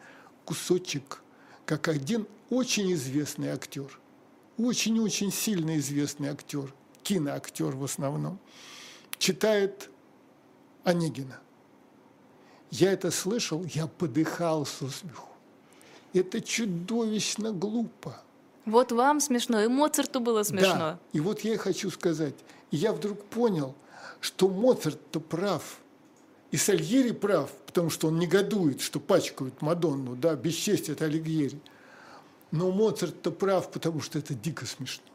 кусочек, 0.46 1.22
как 1.66 1.90
один 1.90 2.26
очень 2.50 2.94
известный 2.94 3.50
актер, 3.50 4.00
очень-очень 4.58 5.34
сильно 5.34 5.78
известный 5.78 6.30
актер, 6.30 6.74
киноактер 7.04 7.76
в 7.76 7.84
основном, 7.84 8.40
читает 9.18 9.90
Онегина. 10.86 11.42
Я 12.72 12.92
это 12.92 13.12
слышал, 13.12 13.64
я 13.64 13.88
подыхал 13.88 14.66
со 14.66 14.90
смеху. 14.90 15.30
Это 16.14 16.42
чудовищно 16.42 17.52
глупо. 17.52 18.22
Вот 18.66 18.92
вам 18.92 19.22
смешно, 19.22 19.62
и 19.62 19.68
Моцарту 19.68 20.20
было 20.20 20.44
смешно. 20.44 20.74
Да, 20.74 21.00
и 21.14 21.20
вот 21.20 21.42
я 21.42 21.54
и 21.54 21.58
хочу 21.58 21.90
сказать, 21.90 22.36
я 22.70 22.92
вдруг 22.92 23.24
понял, 23.26 23.76
что 24.20 24.50
Моцарт-то 24.50 25.22
прав, 25.22 25.80
и 26.52 26.58
Сальери 26.58 27.12
прав, 27.12 27.50
потому 27.66 27.90
что 27.90 28.08
он 28.08 28.20
негодует, 28.20 28.82
что 28.82 29.00
пачкают 29.00 29.62
Мадонну, 29.62 30.16
да, 30.16 30.36
бесчестие 30.36 30.98
Алигьери. 31.00 31.60
Но 32.52 32.72
Моцарт-то 32.72 33.32
прав, 33.32 33.72
потому 33.72 34.02
что 34.02 34.20
это 34.20 34.34
дико 34.34 34.66
смешно. 34.66 35.06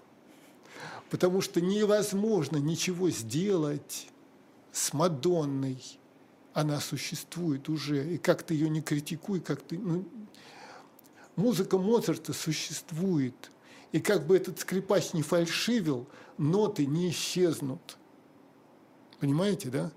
Потому 1.11 1.43
что 1.43 1.61
невозможно 1.61 2.57
ничего 2.57 3.11
сделать 3.11 4.09
с 4.73 4.95
Мадонной– 4.95 5.83
она 6.55 6.81
существует 6.81 7.69
уже, 7.69 8.15
и 8.15 8.19
как 8.19 8.43
ты 8.43 8.55
ее 8.55 8.69
не 8.69 8.83
критикуй, 8.83 9.41
как 9.41 9.63
ты... 9.63 9.79
Ну, 9.79 10.05
музыка 11.37 11.79
Моцарта 11.79 12.33
существует, 12.33 13.51
и 13.93 14.01
как 14.01 14.27
бы 14.27 14.37
этот 14.37 14.59
скрипач 14.61 15.13
не 15.13 15.23
фальшивил, 15.23 16.07
ноты 16.39 16.87
не 16.87 17.11
исчезнут. 17.11 17.97
Понимаете, 19.21 19.71
да? 19.71 19.93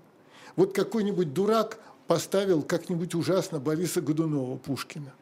Вот 0.54 0.74
какой-нибудь 0.74 1.34
дурак 1.34 1.78
поставил 2.06 2.62
как-нибудь 2.62 3.14
ужасно 3.14 3.58
Бориса 3.58 4.00
Годунова 4.00 4.56
Пушкина. 4.56 5.12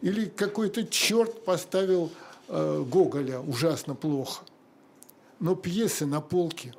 Или 0.00 0.26
какой-то 0.26 0.86
черт 0.86 1.44
поставил 1.44 2.12
э, 2.48 2.84
Гоголя 2.86 3.40
ужасно 3.40 3.94
плохо. 3.94 4.44
Но 5.40 5.54
пьесы 5.54 6.06
на 6.06 6.20
полке. 6.20 6.74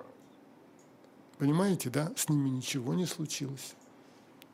Понимаете, 1.38 1.90
да? 1.90 2.12
С 2.16 2.30
ними 2.30 2.50
ничего 2.50 2.94
не 2.94 3.06
случилось. 3.06 3.74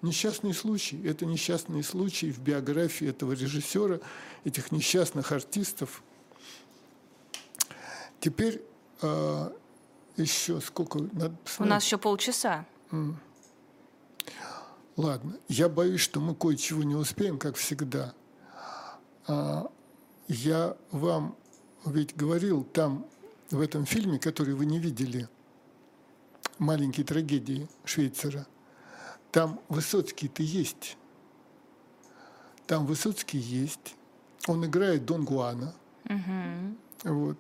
Несчастный 0.02 0.54
случай. 0.54 1.02
Это 1.08 1.26
несчастные 1.26 1.84
случаи 1.84 2.32
в 2.32 2.40
биографии 2.40 3.08
этого 3.08 3.32
режиссера, 3.32 4.00
этих 4.44 4.72
несчастных 4.72 5.32
артистов. 5.32 6.04
Теперь 8.20 8.62
э, 9.02 9.52
еще 10.18 10.62
сколько 10.62 11.00
надо 11.00 11.36
посмотреть? 11.44 11.60
У 11.60 11.66
нас 11.66 11.86
еще 11.86 11.98
полчаса. 11.98 12.66
Mm. 12.92 13.16
Ладно, 14.98 15.38
я 15.48 15.70
боюсь, 15.70 16.02
что 16.02 16.20
мы 16.20 16.36
кое-чего 16.36 16.84
не 16.84 16.96
успеем, 16.96 17.38
как 17.38 17.56
всегда. 17.56 18.14
А, 19.28 19.70
я 20.28 20.78
вам 20.92 21.36
ведь 21.86 22.16
говорил 22.16 22.64
там, 22.64 23.06
в 23.52 23.60
этом 23.60 23.86
фильме, 23.86 24.20
который 24.20 24.54
вы 24.54 24.66
не 24.66 24.80
видели, 24.80 25.28
«Маленькие 26.58 27.06
трагедии» 27.06 27.68
Швейцера– 27.84 28.48
там 29.36 29.60
Высоцкий-то 29.68 30.42
есть. 30.44 30.96
Там 32.68 32.86
Высоцкий 32.86 33.38
есть. 33.38 33.96
Он 34.48 34.66
играет 34.66 35.06
Дон 35.06 35.26
Гуана. 35.26 35.76
Угу. 36.06 37.14
Вот. 37.14 37.38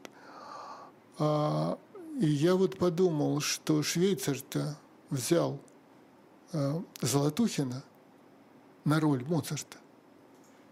А, 1.19 1.79
и 2.19 2.25
я 2.25 2.55
вот 2.55 2.77
подумал, 2.77 3.39
что 3.39 3.81
швейцар-то 3.81 4.77
взял 5.09 5.57
а, 6.51 6.83
Золотухина 6.99 7.81
на 8.83 8.99
роль 8.99 9.23
Моцарта 9.23 9.77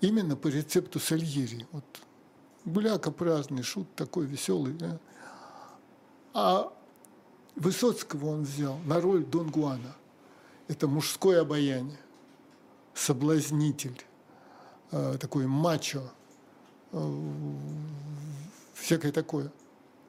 именно 0.01 0.35
по 0.35 0.49
рецепту 0.49 0.99
Сальери. 0.99 1.65
Вот 1.71 1.85
гуляка 2.65 3.11
праздный, 3.11 3.63
шут 3.63 3.87
такой 3.95 4.25
веселый. 4.25 4.73
Да? 4.73 4.99
А 6.33 6.73
Высоцкого 7.55 8.25
он 8.25 8.43
взял 8.43 8.77
на 8.79 8.99
роль 8.99 9.23
Дон 9.23 9.49
Гуана 9.51 9.95
это 10.67 10.87
мужское 10.87 11.41
обаяние, 11.41 11.99
соблазнитель, 12.93 14.01
э, 14.91 15.17
такой 15.19 15.47
мачо, 15.47 16.11
э, 16.91 17.21
всякое 18.73 19.11
такое. 19.11 19.51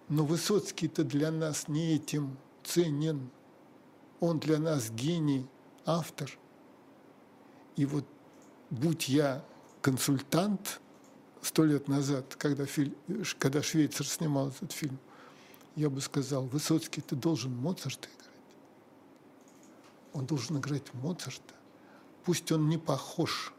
Но 0.08 0.24
Высоцкий-то 0.24 1.04
для 1.04 1.30
нас 1.30 1.68
не 1.68 1.94
этим 1.94 2.36
ценен. 2.62 3.30
Он 4.20 4.38
для 4.38 4.58
нас 4.58 4.90
гений, 4.90 5.46
автор. 5.86 6.30
И 7.76 7.86
вот 7.86 8.04
будь 8.70 9.08
я 9.08 9.44
консультант 9.80 10.80
сто 11.42 11.64
лет 11.64 11.88
назад, 11.88 12.36
когда, 12.36 12.66
фильм, 12.66 12.94
когда 13.38 13.62
Швейцар 13.62 14.06
снимал 14.06 14.48
этот 14.48 14.72
фильм, 14.72 14.98
я 15.76 15.90
бы 15.90 16.00
сказал, 16.00 16.46
Высоцкий, 16.46 17.00
ты 17.00 17.16
должен 17.16 17.54
Моцарта 17.56 18.08
играть 18.08 18.23
он 20.14 20.26
должен 20.26 20.58
играть 20.58 20.94
Моцарта. 20.94 21.54
Пусть 22.24 22.50
он 22.50 22.68
не 22.68 22.78
похож 22.78 23.52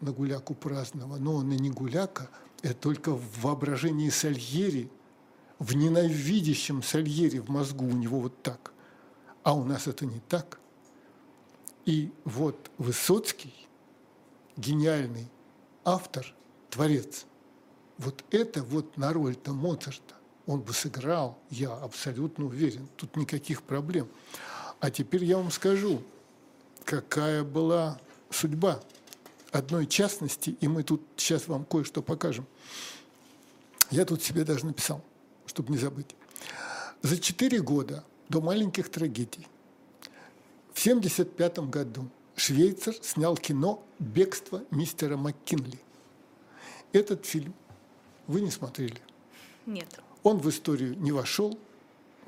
на 0.00 0.12
гуляку 0.12 0.54
праздного, 0.54 1.16
но 1.16 1.34
он 1.34 1.50
и 1.50 1.58
не 1.58 1.70
гуляка, 1.70 2.30
это 2.62 2.74
только 2.74 3.12
в 3.12 3.40
воображении 3.40 4.10
Сальери, 4.10 4.90
в 5.58 5.74
ненавидящем 5.74 6.82
Сальери 6.82 7.38
в 7.38 7.48
мозгу 7.48 7.84
у 7.86 7.92
него 7.92 8.20
вот 8.20 8.42
так. 8.42 8.72
А 9.42 9.54
у 9.54 9.64
нас 9.64 9.88
это 9.88 10.06
не 10.06 10.20
так. 10.20 10.60
И 11.84 12.12
вот 12.24 12.70
Высоцкий, 12.76 13.54
гениальный 14.56 15.28
автор, 15.84 16.32
творец, 16.70 17.24
вот 17.96 18.24
это 18.30 18.62
вот 18.62 18.96
на 18.96 19.12
роль-то 19.12 19.52
Моцарта 19.52 20.14
он 20.46 20.60
бы 20.60 20.72
сыграл, 20.72 21.38
я 21.50 21.72
абсолютно 21.72 22.46
уверен, 22.46 22.88
тут 22.96 23.16
никаких 23.16 23.62
проблем. 23.62 24.08
А 24.80 24.90
теперь 24.90 25.24
я 25.24 25.36
вам 25.36 25.50
скажу, 25.50 26.02
какая 26.84 27.42
была 27.42 28.00
судьба 28.30 28.80
одной 29.50 29.86
частности, 29.86 30.56
и 30.60 30.68
мы 30.68 30.82
тут 30.82 31.02
сейчас 31.16 31.48
вам 31.48 31.64
кое-что 31.64 32.02
покажем. 32.02 32.46
Я 33.90 34.04
тут 34.04 34.22
себе 34.22 34.44
даже 34.44 34.66
написал, 34.66 35.02
чтобы 35.46 35.72
не 35.72 35.78
забыть. 35.78 36.14
За 37.02 37.18
четыре 37.18 37.60
года 37.60 38.04
до 38.28 38.40
маленьких 38.40 38.90
трагедий 38.90 39.46
в 40.74 40.80
1975 40.80 41.58
году 41.70 42.08
швейцар 42.36 42.94
снял 43.02 43.36
кино 43.36 43.82
«Бегство 43.98 44.62
мистера 44.70 45.16
МакКинли». 45.16 45.80
Этот 46.92 47.26
фильм 47.26 47.54
вы 48.26 48.42
не 48.42 48.50
смотрели? 48.50 49.00
Нет. 49.66 50.00
Он 50.22 50.38
в 50.38 50.48
историю 50.48 50.96
не 50.98 51.12
вошел, 51.12 51.58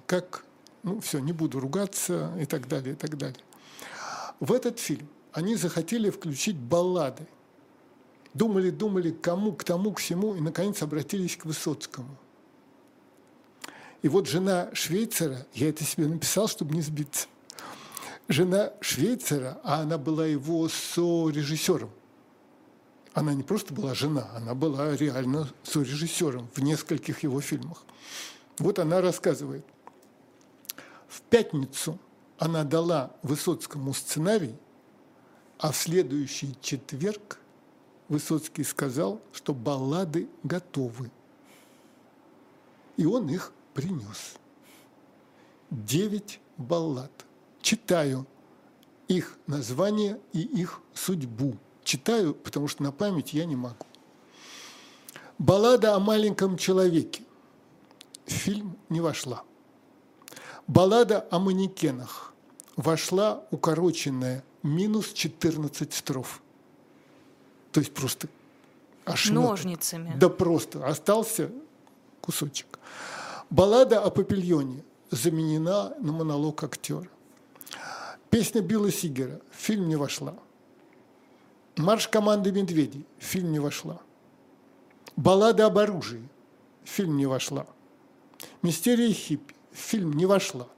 как, 0.07 0.45
ну 0.83 1.01
все, 1.01 1.19
не 1.19 1.33
буду 1.33 1.61
ругаться 1.61 2.33
и 2.41 2.45
так 2.45 2.69
далее, 2.69 2.95
и 2.95 2.97
так 2.97 3.17
далее. 3.17 3.43
В 4.39 4.53
этот 4.53 4.79
фильм 4.79 5.09
они 5.33 5.57
захотели 5.57 6.11
включить 6.11 6.57
баллады. 6.57 7.27
Думали, 8.33 8.71
думали, 8.71 9.11
кому, 9.11 9.53
к 9.53 9.65
тому, 9.65 9.93
к 9.93 9.99
всему, 9.99 10.35
и, 10.37 10.41
наконец, 10.41 10.83
обратились 10.83 11.37
к 11.37 11.45
Высоцкому. 11.45 12.17
И 14.03 14.09
вот 14.09 14.29
жена 14.29 14.71
Швейцера, 14.73 15.47
я 15.53 15.69
это 15.69 15.85
себе 15.85 16.07
написал, 16.07 16.49
чтобы 16.49 16.75
не 16.75 16.81
сбиться, 16.81 17.27
жена 18.29 18.73
Швейцера, 18.81 19.61
а 19.65 19.81
она 19.81 19.99
была 19.99 20.27
его 20.27 20.69
сорежиссером. 20.69 21.91
Она 23.13 23.35
не 23.35 23.43
просто 23.43 23.75
была 23.75 23.95
жена, 23.95 24.29
она 24.37 24.55
была 24.55 24.97
реально 24.97 25.53
сорежиссером 25.65 26.49
в 26.55 26.63
нескольких 26.63 27.25
его 27.25 27.41
фильмах. 27.41 27.83
Вот 28.59 28.79
она 28.79 29.01
рассказывает. 29.01 29.67
В 31.11 31.23
пятницу 31.23 31.99
она 32.39 32.63
дала 32.63 33.11
Высоцкому 33.23 33.93
сценарий, 33.93 34.55
а 35.59 35.73
в 35.73 35.77
следующий 35.77 36.57
четверг 36.63 37.41
Высоцкий 38.09 38.63
сказал, 38.63 39.21
что 39.33 39.53
баллады 39.53 40.29
готовы. 40.45 41.11
И 42.97 43.05
он 43.07 43.29
их 43.29 43.53
принес. 43.75 44.37
Девять 45.71 46.41
баллад. 46.57 47.13
Читаю 47.61 48.25
их 49.09 49.37
название 49.49 50.21
и 50.33 50.41
их 50.41 50.81
судьбу. 50.95 51.57
Читаю, 51.83 52.35
потому 52.35 52.69
что 52.69 52.85
на 52.85 52.93
память 52.93 53.33
я 53.33 53.47
не 53.47 53.57
могу. 53.57 53.87
Баллада 55.39 55.97
о 55.97 55.99
маленьком 55.99 56.57
человеке. 56.57 57.25
фильм 58.27 58.77
не 58.89 59.01
вошла. 59.01 59.43
Баллада 60.71 61.27
о 61.33 61.41
манекенах. 61.41 62.33
Вошла 62.77 63.43
укороченная 63.51 64.45
минус 64.63 65.13
14 65.13 65.93
строф. 65.93 66.41
То 67.73 67.81
есть 67.81 67.93
просто 67.93 68.29
ошметок. 69.05 69.51
Ножницами. 69.51 70.13
Да 70.17 70.29
просто. 70.29 70.87
Остался 70.87 71.51
кусочек. 72.21 72.79
Баллада 73.51 74.01
о 74.01 74.11
папильоне 74.11 74.85
заменена 75.11 75.93
на 75.99 76.13
монолог 76.13 76.63
актера. 76.63 77.09
Песня 78.31 78.61
Билла 78.61 78.93
Сигера 78.93 79.41
в 79.51 79.57
фильм 79.57 79.89
не 79.89 79.97
вошла. 79.97 80.37
Марш 81.79 82.07
команды 82.07 82.53
«Медведей» 82.53 83.05
в 83.19 83.25
фильм 83.25 83.51
не 83.51 83.59
вошла. 83.59 84.01
Баллада 85.17 85.67
об 85.67 85.79
оружии 85.79 86.29
в 86.85 86.89
фильм 86.89 87.17
не 87.17 87.27
вошла. 87.27 87.67
Мистерия 88.63 89.13
хиппи 89.13 89.57
в 89.73 89.77
фильм 89.77 90.13
не 90.13 90.27
вошла. 90.27 90.69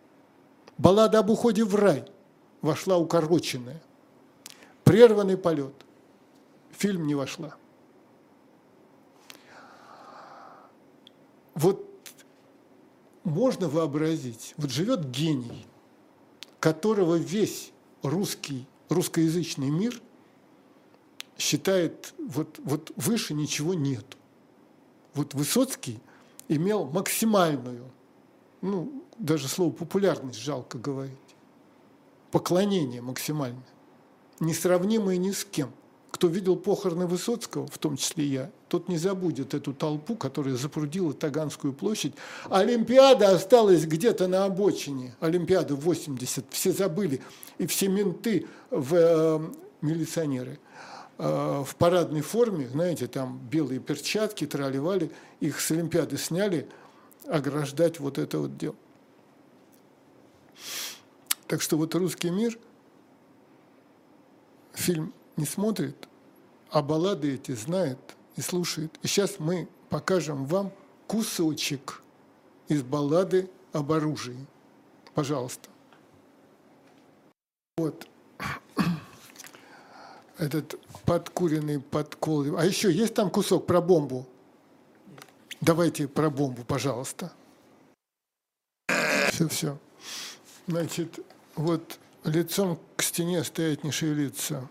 Баллада 0.78 1.20
об 1.20 1.31
уходе 1.31 1.64
в 1.64 1.74
рай 1.74 2.05
вошла 2.61 2.98
укороченная. 2.98 3.83
Прерванный 4.85 5.37
полет 5.37 5.74
фильм 6.72 7.07
не 7.07 7.14
вошла. 7.14 7.55
Вот 11.55 11.87
можно 13.24 13.68
вообразить, 13.68 14.55
вот 14.57 14.70
живет 14.70 15.11
гений, 15.11 15.66
которого 16.59 17.14
весь 17.14 17.72
русский, 18.02 18.66
русскоязычный 18.88 19.70
мир 19.70 20.00
считает, 21.38 22.14
вот, 22.18 22.59
вот 22.64 22.90
выше 22.96 23.35
ничего 23.35 23.74
нету. 23.74 24.16
Вот 25.14 25.35
Высоцкий 25.35 26.00
имел 26.48 26.87
максимальную, 26.87 27.85
ну, 28.62 29.05
даже 29.18 29.48
слово 29.48 29.72
популярность 29.72 30.38
жалко 30.38 30.79
говорить, 30.79 31.12
поклонение 32.31 33.03
максимальное, 33.03 33.62
несравнимое 34.40 35.18
ни 35.18 35.33
с 35.33 35.44
кем. 35.44 35.70
Кто 36.11 36.29
видел 36.29 36.57
похороны 36.57 37.07
Высоцкого, 37.07 37.66
в 37.66 37.79
том 37.79 37.96
числе 37.96 38.25
я, 38.25 38.51
тот 38.68 38.88
не 38.88 38.98
забудет 38.98 39.55
эту 39.55 39.72
толпу, 39.72 40.14
которая 40.14 40.55
запрудила 40.55 41.12
Таганскую 41.12 41.72
площадь. 41.72 42.14
Олимпиада 42.48 43.35
осталась 43.35 43.85
где-то 43.87 44.29
на 44.29 44.44
обочине. 44.44 45.16
Олимпиада 45.20 45.75
80. 45.75 46.44
Все 46.51 46.72
забыли. 46.72 47.20
И 47.59 47.66
все 47.66 47.88
менты 47.88 48.46
в 48.70 48.94
э, 48.94 49.40
милиционеры 49.81 50.59
э, 51.18 51.64
в 51.66 51.75
парадной 51.77 52.20
форме, 52.20 52.68
знаете, 52.68 53.09
там 53.09 53.40
белые 53.51 53.81
перчатки, 53.81 54.46
траливали, 54.46 55.11
их 55.40 55.61
с 55.61 55.70
Олимпиады 55.70 56.18
сняли, 56.18 56.68
ограждать 57.28 58.00
вот 58.00 58.18
это 58.18 58.38
вот 58.38 58.56
дело. 58.56 58.76
Так 61.46 61.61
что 61.62 61.76
вот 61.76 61.94
русский 61.94 62.30
мир 62.30 62.58
фильм 64.72 65.12
не 65.37 65.44
смотрит, 65.44 66.08
а 66.70 66.82
баллады 66.82 67.35
эти 67.35 67.52
знает– 67.52 67.98
и 68.37 68.40
слушает. 68.40 68.98
И 69.02 69.06
сейчас 69.06 69.38
мы 69.38 69.68
покажем 69.88 70.46
вам 70.46 70.72
кусочек 71.06 72.02
из 72.68 72.82
баллады 72.82 73.50
об 73.72 73.92
оружии. 73.92 74.46
Пожалуйста. 75.14 75.68
Вот 77.76 78.06
этот 80.38 80.78
подкуренный 81.04 81.80
подкол. 81.80 82.56
А 82.56 82.64
еще 82.64 82.90
есть 82.90 83.14
там 83.14 83.30
кусок 83.30 83.66
про 83.66 83.80
бомбу? 83.80 84.26
Давайте 85.62 86.09
про 86.09 86.29
бомбу, 86.29 86.64
пожалуйста. 86.64 87.33
Все, 89.31 89.48
все. 89.48 89.79
Значит, 90.66 91.20
вот 91.55 92.01
лицом 92.25 92.81
к 92.96 93.03
стене 93.05 93.44
стоять 93.44 93.85
не 93.85 93.92
шевелиться. 93.92 94.68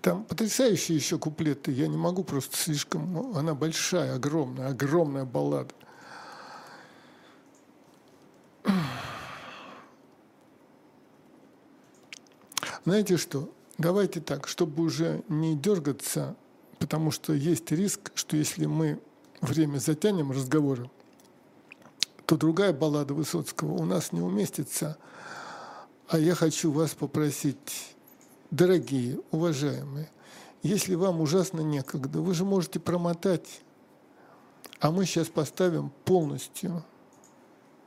Там 0.00 0.22
потрясающие 0.22 0.96
еще 0.96 1.18
куплеты. 1.18 1.72
Я 1.72 1.88
не 1.88 1.96
могу 1.96 2.22
просто 2.22 2.56
слишком... 2.56 3.12
Ну, 3.12 3.36
она 3.36 3.56
большая, 3.56 4.14
огромная, 4.14 4.68
огромная 4.68 5.24
баллада. 5.24 5.74
Знаете 12.84 13.16
что? 13.16 13.52
Давайте 13.76 14.20
так, 14.20 14.46
чтобы 14.46 14.84
уже 14.84 15.24
не 15.28 15.56
дергаться, 15.56 16.36
потому 16.78 17.10
что 17.10 17.32
есть 17.32 17.72
риск, 17.72 18.12
что 18.14 18.36
если 18.36 18.66
мы 18.66 19.00
время 19.42 19.78
затянем 19.78 20.32
разговора, 20.32 20.90
то 22.24 22.36
другая 22.38 22.72
баллада 22.72 23.12
Высоцкого 23.12 23.72
у 23.74 23.84
нас 23.84 24.12
не 24.12 24.22
уместится. 24.22 24.96
А 26.08 26.18
я 26.18 26.34
хочу 26.34 26.72
вас 26.72 26.94
попросить 26.94 27.92
Дорогие, 28.52 29.18
уважаемые, 29.30 30.10
если 30.62 30.94
вам 30.94 31.22
ужасно 31.22 31.62
некогда, 31.62 32.20
вы 32.20 32.34
же 32.34 32.44
можете 32.44 32.78
промотать, 32.80 33.62
а 34.78 34.90
мы 34.90 35.06
сейчас 35.06 35.28
поставим 35.28 35.90
полностью. 36.04 36.84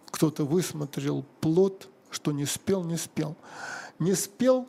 Кто-то 0.07 0.43
высмотрел 0.43 1.23
плод, 1.39 1.87
что 2.09 2.31
не 2.31 2.47
спел, 2.47 2.83
не 2.83 2.97
спел. 2.97 3.35
Не 3.99 4.15
спел 4.15 4.67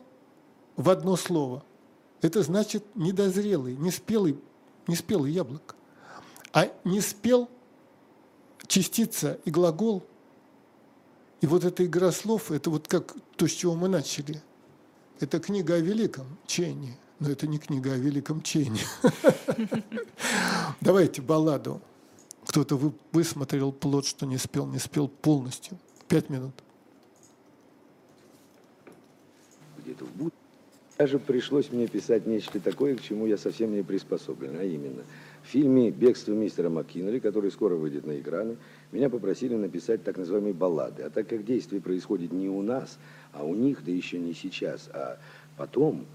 в 0.75 0.87
одно 0.87 1.15
слово. 1.15 1.63
Это 2.21 2.43
значит 2.43 2.83
недозрелый, 2.93 3.75
не 3.75 3.89
спелый, 3.89 4.39
не 4.85 4.95
спелый 4.95 5.31
яблоко. 5.31 5.73
А 6.53 6.71
не 6.83 7.01
спел 7.01 7.49
частица 8.67 9.39
и 9.45 9.51
глагол. 9.51 10.03
И 11.41 11.47
вот 11.47 11.63
эта 11.63 11.85
игра 11.85 12.11
слов, 12.11 12.51
это 12.51 12.69
вот 12.69 12.87
как 12.87 13.15
то, 13.35 13.47
с 13.47 13.51
чего 13.51 13.75
мы 13.75 13.87
начали. 13.87 14.41
Это 15.19 15.39
книга 15.39 15.75
о 15.75 15.79
великом 15.79 16.25
Чене, 16.47 16.97
но 17.19 17.29
это 17.29 17.47
не 17.47 17.59
книга 17.59 17.93
о 17.93 17.97
великом 17.97 18.41
Чене. 18.41 18.81
Давайте 20.81 21.21
балладу. 21.21 21.81
Кто-то 22.45 22.93
высмотрел 23.11 23.71
плод, 23.71 24.05
что 24.05 24.25
не 24.25 24.37
спел, 24.37 24.65
не 24.67 24.79
спел 24.79 25.07
полностью. 25.07 25.77
Пять 26.07 26.29
минут. 26.29 26.53
где-то 29.87 30.05
в 30.05 30.11
будущем. 30.11 30.37
Даже 30.97 31.19
пришлось 31.19 31.71
мне 31.71 31.87
писать 31.87 32.25
нечто 32.25 32.59
такое, 32.59 32.95
к 32.95 33.01
чему 33.01 33.27
я 33.27 33.37
совсем 33.37 33.73
не 33.73 33.83
приспособлен, 33.83 34.57
а 34.57 34.63
именно 34.63 35.03
в 35.47 35.49
фильме 35.49 35.91
«Бегство 35.91 36.33
мистера 36.33 36.69
МакКиннелли», 36.69 37.19
который 37.19 37.51
скоро 37.51 37.75
выйдет 37.75 38.05
на 38.05 38.19
экраны, 38.19 38.57
меня 38.91 39.09
попросили 39.09 39.55
написать 39.55 40.03
так 40.03 40.17
называемые 40.17 40.53
баллады. 40.53 41.03
А 41.03 41.09
так 41.09 41.29
как 41.29 41.45
действие 41.45 41.81
происходит 41.81 42.33
не 42.33 42.49
у 42.49 42.61
нас, 42.61 42.99
а 43.31 43.45
у 43.45 43.55
них, 43.55 43.85
да 43.85 43.91
еще 43.91 44.19
не 44.19 44.33
сейчас, 44.33 44.89
а 44.91 45.17
потом, 45.55 46.05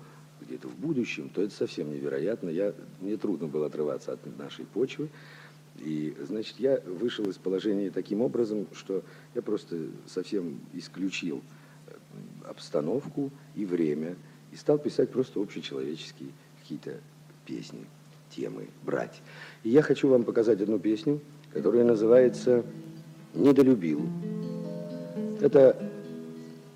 где-то 0.43 0.69
в 0.69 0.77
будущем, 0.77 1.31
то 1.31 1.41
это 1.41 1.55
совсем 1.55 1.91
невероятно. 1.91 2.51
Я, 2.51 2.75
мне 3.01 3.17
трудно 3.17 3.47
было 3.47 3.67
отрываться 3.67 4.13
от 4.13 4.39
нашей 4.39 4.67
почвы. 4.67 5.09
И, 5.79 6.15
значит, 6.29 6.57
я 6.59 6.81
вышел 6.81 7.25
из 7.25 7.39
положения 7.39 7.91
таким 7.91 8.21
образом, 8.21 8.67
что 8.75 9.03
я 9.35 9.41
просто 9.41 9.79
совсем 10.07 10.61
исключил 10.75 11.41
э, 11.87 11.93
обстановку 12.51 13.31
и 13.55 13.65
время, 13.65 14.17
и 14.53 14.57
стал 14.57 14.79
писать 14.79 15.09
просто 15.09 15.41
общечеловеческие 15.41 16.29
какие-то 16.61 17.01
песни, 17.47 17.87
темы, 18.35 18.69
брать. 18.83 19.21
И 19.63 19.71
я 19.71 19.83
хочу 19.83 20.09
вам 20.09 20.25
показать 20.25 20.61
одну 20.61 20.79
песню, 20.79 21.21
которая 21.53 21.85
называется 21.85 22.65
«Недолюбил». 23.35 24.03
Это 25.41 25.77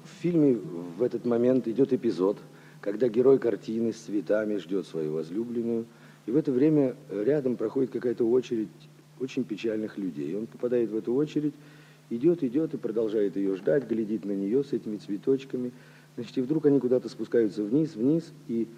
в 0.04 0.22
фильме 0.22 0.58
в 0.98 1.02
этот 1.02 1.24
момент 1.24 1.68
идет 1.68 1.92
эпизод, 1.92 2.38
когда 2.80 3.08
герой 3.08 3.38
картины 3.38 3.92
с 3.92 3.96
цветами 3.96 4.56
ждет 4.56 4.86
свою 4.86 5.12
возлюбленную, 5.12 5.86
и 6.26 6.30
в 6.30 6.36
это 6.36 6.52
время 6.52 6.96
рядом 7.10 7.56
проходит 7.56 7.90
какая-то 7.90 8.28
очередь 8.28 8.68
очень 9.20 9.44
печальных 9.44 9.98
людей. 9.98 10.36
Он 10.36 10.46
попадает 10.46 10.90
в 10.90 10.96
эту 10.96 11.14
очередь, 11.14 11.54
идет, 12.10 12.42
идет 12.42 12.74
и 12.74 12.76
продолжает 12.76 13.36
ее 13.36 13.56
ждать, 13.56 13.88
глядит 13.88 14.24
на 14.24 14.32
нее 14.32 14.62
с 14.64 14.72
этими 14.72 14.96
цветочками. 14.96 15.72
Значит, 16.16 16.38
и 16.38 16.40
вдруг 16.40 16.66
они 16.66 16.80
куда-то 16.80 17.08
спускаются 17.08 17.62
вниз, 17.62 17.94
вниз, 17.94 18.32
и 18.48 18.68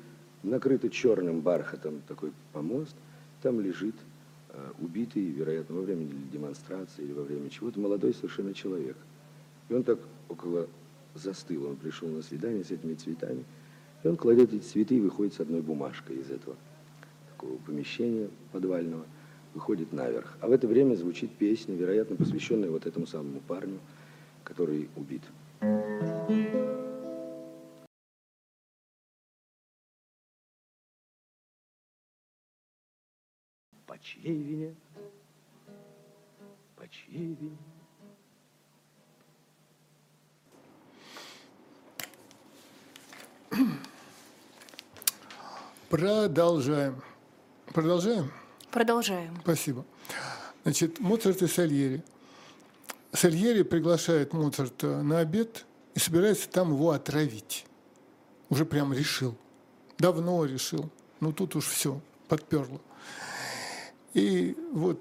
накрыто 0.43 0.89
черным 0.89 1.41
бархатом 1.41 2.03
такой 2.07 2.33
помост, 2.53 2.95
там 3.43 3.61
лежит 3.61 3.95
э, 4.51 4.71
убитый, 4.81 5.25
вероятно, 5.25 5.77
во 5.77 5.83
время 5.83 6.07
демонстрации 6.33 7.03
или 7.05 7.13
во 7.13 7.23
время 7.23 7.51
чего-то, 7.51 7.81
молодой 7.81 8.15
совершенно 8.15 8.55
человек. 8.55 8.97
И 9.69 9.75
он 9.75 9.83
так 9.83 9.99
около 10.29 10.67
застыл, 11.15 11.67
он 11.67 11.77
пришел 11.77 12.09
на 12.09 12.23
свидание 12.23 12.65
с 12.65 12.71
этими 12.71 12.95
цветами, 12.95 13.45
и 14.03 14.09
он 14.09 14.17
кладет 14.17 14.53
эти 14.53 14.63
цветы 14.63 14.97
и 14.97 15.01
выходит 15.01 15.35
с 15.35 15.41
одной 15.41 15.61
бумажкой 15.61 16.17
из 16.17 16.31
этого 16.31 16.57
такого 17.31 17.57
помещения 17.59 18.29
подвального, 18.53 19.05
выходит 19.55 19.93
наверх. 19.93 20.37
А 20.41 20.49
в 20.49 20.53
это 20.53 20.67
время 20.67 20.95
звучит 20.95 21.31
песня, 21.33 21.75
вероятно, 21.75 22.17
посвященная 22.17 22.71
вот 22.71 22.87
этому 22.87 23.07
самому 23.07 23.41
парню, 23.41 23.79
который 24.45 24.89
убит. 24.97 25.23
По 33.99 34.05
чьей 34.05 34.43
вине? 34.43 34.75
По 36.77 36.89
чьей 36.89 37.35
вине? 37.35 37.57
Продолжаем. 45.91 47.03
Продолжаем? 47.75 48.31
Продолжаем. 48.71 49.37
Спасибо. 49.43 49.85
Значит, 50.63 51.01
Моцарт 51.01 51.43
и 51.43 51.49
Сальери. 51.49 52.05
Сальери 53.13 53.63
приглашает 53.63 54.33
Моцарта 54.33 55.03
на 55.03 55.19
обед 55.19 55.67
и 55.95 55.99
собирается 55.99 56.49
там 56.49 56.71
его 56.71 56.91
отравить. 56.91 57.67
Уже 58.49 58.65
прям 58.65 58.93
решил. 58.93 59.37
Давно 59.99 60.45
решил. 60.45 60.89
Ну 61.19 61.33
тут 61.33 61.57
уж 61.57 61.67
все, 61.67 62.01
подперло. 62.29 62.81
И 64.19 64.57
вот 64.73 64.99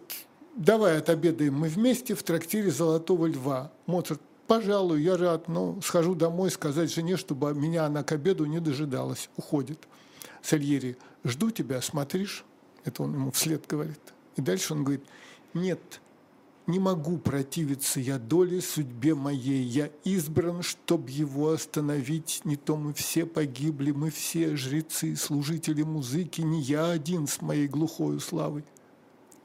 давай 0.55 0.99
отобедаем 0.99 1.55
мы 1.55 1.69
вместе 1.69 2.13
в 2.13 2.21
трактире 2.21 2.69
«Золотого 2.69 3.25
льва». 3.25 3.71
Моцарт, 3.87 4.21
пожалуй, 4.45 5.01
я 5.01 5.17
рад, 5.17 5.47
но 5.47 5.79
схожу 5.81 6.13
домой 6.13 6.51
сказать 6.51 6.93
жене, 6.93 7.17
чтобы 7.17 7.51
меня 7.55 7.85
она 7.85 8.03
к 8.03 8.11
обеду 8.11 8.45
не 8.45 8.59
дожидалась. 8.59 9.29
Уходит. 9.35 9.79
Сальери, 10.43 10.97
жду 11.23 11.49
тебя, 11.49 11.81
смотришь? 11.81 12.45
Это 12.85 13.01
он 13.01 13.15
ему 13.15 13.31
вслед 13.31 13.65
говорит. 13.67 13.99
И 14.35 14.41
дальше 14.41 14.73
он 14.73 14.83
говорит, 14.83 15.03
нет, 15.55 15.99
не 16.67 16.77
могу 16.77 17.17
противиться 17.17 17.99
я 17.99 18.19
доле 18.19 18.61
судьбе 18.61 19.15
моей. 19.15 19.63
Я 19.63 19.89
избран, 20.03 20.61
чтоб 20.61 21.09
его 21.09 21.49
остановить. 21.49 22.41
Не 22.43 22.55
то 22.55 22.77
мы 22.77 22.93
все 22.93 23.25
погибли, 23.25 23.89
мы 23.89 24.11
все 24.11 24.55
жрецы, 24.55 25.15
служители 25.15 25.81
музыки, 25.81 26.41
не 26.41 26.61
я 26.61 26.91
один 26.91 27.25
с 27.25 27.41
моей 27.41 27.67
глухою 27.67 28.19
славой. 28.19 28.63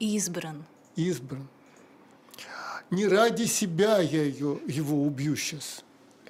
Избран. 0.03 0.65
Избран. 0.95 1.47
Не 2.91 3.07
ради 3.07 3.45
себя 3.45 3.99
я 3.99 4.23
ее, 4.23 4.59
его 4.67 5.03
убью 5.03 5.35
сейчас, 5.35 5.83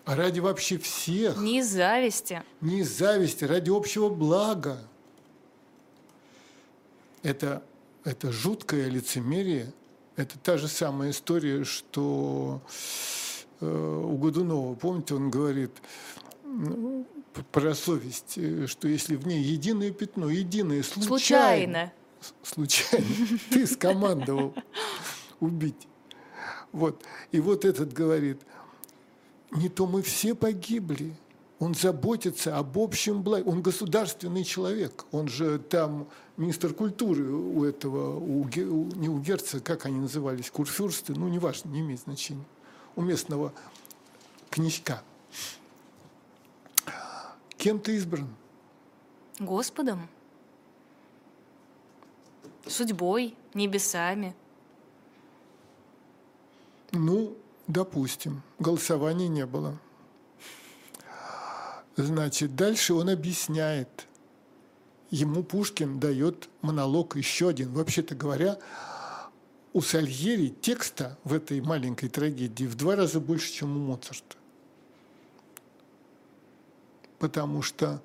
а 0.05 0.15
ради 0.15 0.39
вообще 0.39 0.77
всех. 0.77 1.37
Не 1.37 1.59
из 1.59 1.71
зависти. 1.71 2.43
Не 2.61 2.79
из 2.81 2.97
зависти, 2.97 3.43
ради 3.45 3.69
общего 3.69 4.09
блага. 4.09 4.77
Это, 7.23 7.63
это 8.03 8.31
жуткое 8.31 8.89
лицемерие. 8.89 9.73
Это 10.15 10.37
та 10.37 10.57
же 10.57 10.67
самая 10.67 11.09
история, 11.09 11.63
что 11.63 12.61
э, 13.59 13.65
у 13.65 14.15
Годунова, 14.17 14.75
помните, 14.75 15.15
он 15.15 15.31
говорит 15.31 15.71
про 17.51 17.73
совесть, 17.73 18.37
э, 18.37 18.67
что 18.67 18.87
если 18.87 19.15
в 19.15 19.25
ней 19.25 19.41
единое 19.41 19.91
пятно, 19.91 20.29
единое 20.29 20.83
случайно, 20.83 21.07
случайно, 21.07 21.93
случайно 22.43 23.05
ты 23.49 23.67
скомандовал 23.67 24.53
убить. 25.39 25.87
Вот. 26.71 27.03
И 27.31 27.39
вот 27.39 27.65
этот 27.65 27.93
говорит, 27.93 28.39
не 29.51 29.69
то 29.69 29.85
мы 29.85 30.01
все 30.01 30.33
погибли, 30.35 31.15
он 31.59 31.75
заботится 31.75 32.57
об 32.57 32.77
общем 32.77 33.21
благе. 33.21 33.49
Он 33.49 33.61
государственный 33.61 34.43
человек. 34.43 35.05
Он 35.11 35.29
же 35.29 35.59
там 35.59 36.07
министр 36.35 36.73
культуры 36.73 37.23
у 37.31 37.63
этого, 37.63 38.19
у, 38.19 38.43
не 38.45 39.07
у 39.07 39.19
Герца, 39.19 39.61
как 39.61 39.85
они 39.85 39.99
назывались, 39.99 40.51
курфюрсты, 40.51 41.13
ну, 41.13 41.29
неважно, 41.29 41.69
не 41.69 41.79
имеет 41.79 42.01
значения. 42.01 42.43
У 42.95 43.01
местного 43.01 43.53
князька. 44.49 45.01
Кем 47.57 47.79
ты 47.79 47.95
избран? 47.95 48.27
Господом. 49.39 50.09
Судьбой, 52.65 53.35
небесами. 53.53 54.35
Ну, 56.91 57.35
допустим, 57.67 58.41
голосования 58.59 59.27
не 59.27 59.45
было. 59.45 59.77
Значит, 61.95 62.55
дальше 62.55 62.93
он 62.93 63.09
объясняет. 63.09 64.07
Ему 65.11 65.43
Пушкин 65.43 65.99
дает 65.99 66.49
монолог 66.61 67.15
еще 67.15 67.49
один. 67.49 67.71
Вообще-то 67.71 68.15
говоря, 68.15 68.57
у 69.73 69.81
Сальери 69.81 70.49
текста 70.49 71.17
в 71.23 71.33
этой 71.33 71.61
маленькой 71.61 72.09
трагедии 72.09 72.65
в 72.65 72.75
два 72.75 72.95
раза 72.95 73.19
больше, 73.19 73.51
чем 73.51 73.75
у 73.75 73.79
Моцарта. 73.79 74.37
Потому 77.19 77.61
что 77.61 78.01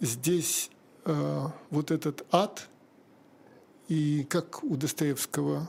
здесь 0.00 0.70
э, 1.04 1.46
вот 1.70 1.90
этот 1.90 2.26
ад 2.30 2.68
и, 3.90 4.24
как 4.30 4.62
у 4.62 4.76
Достоевского, 4.76 5.68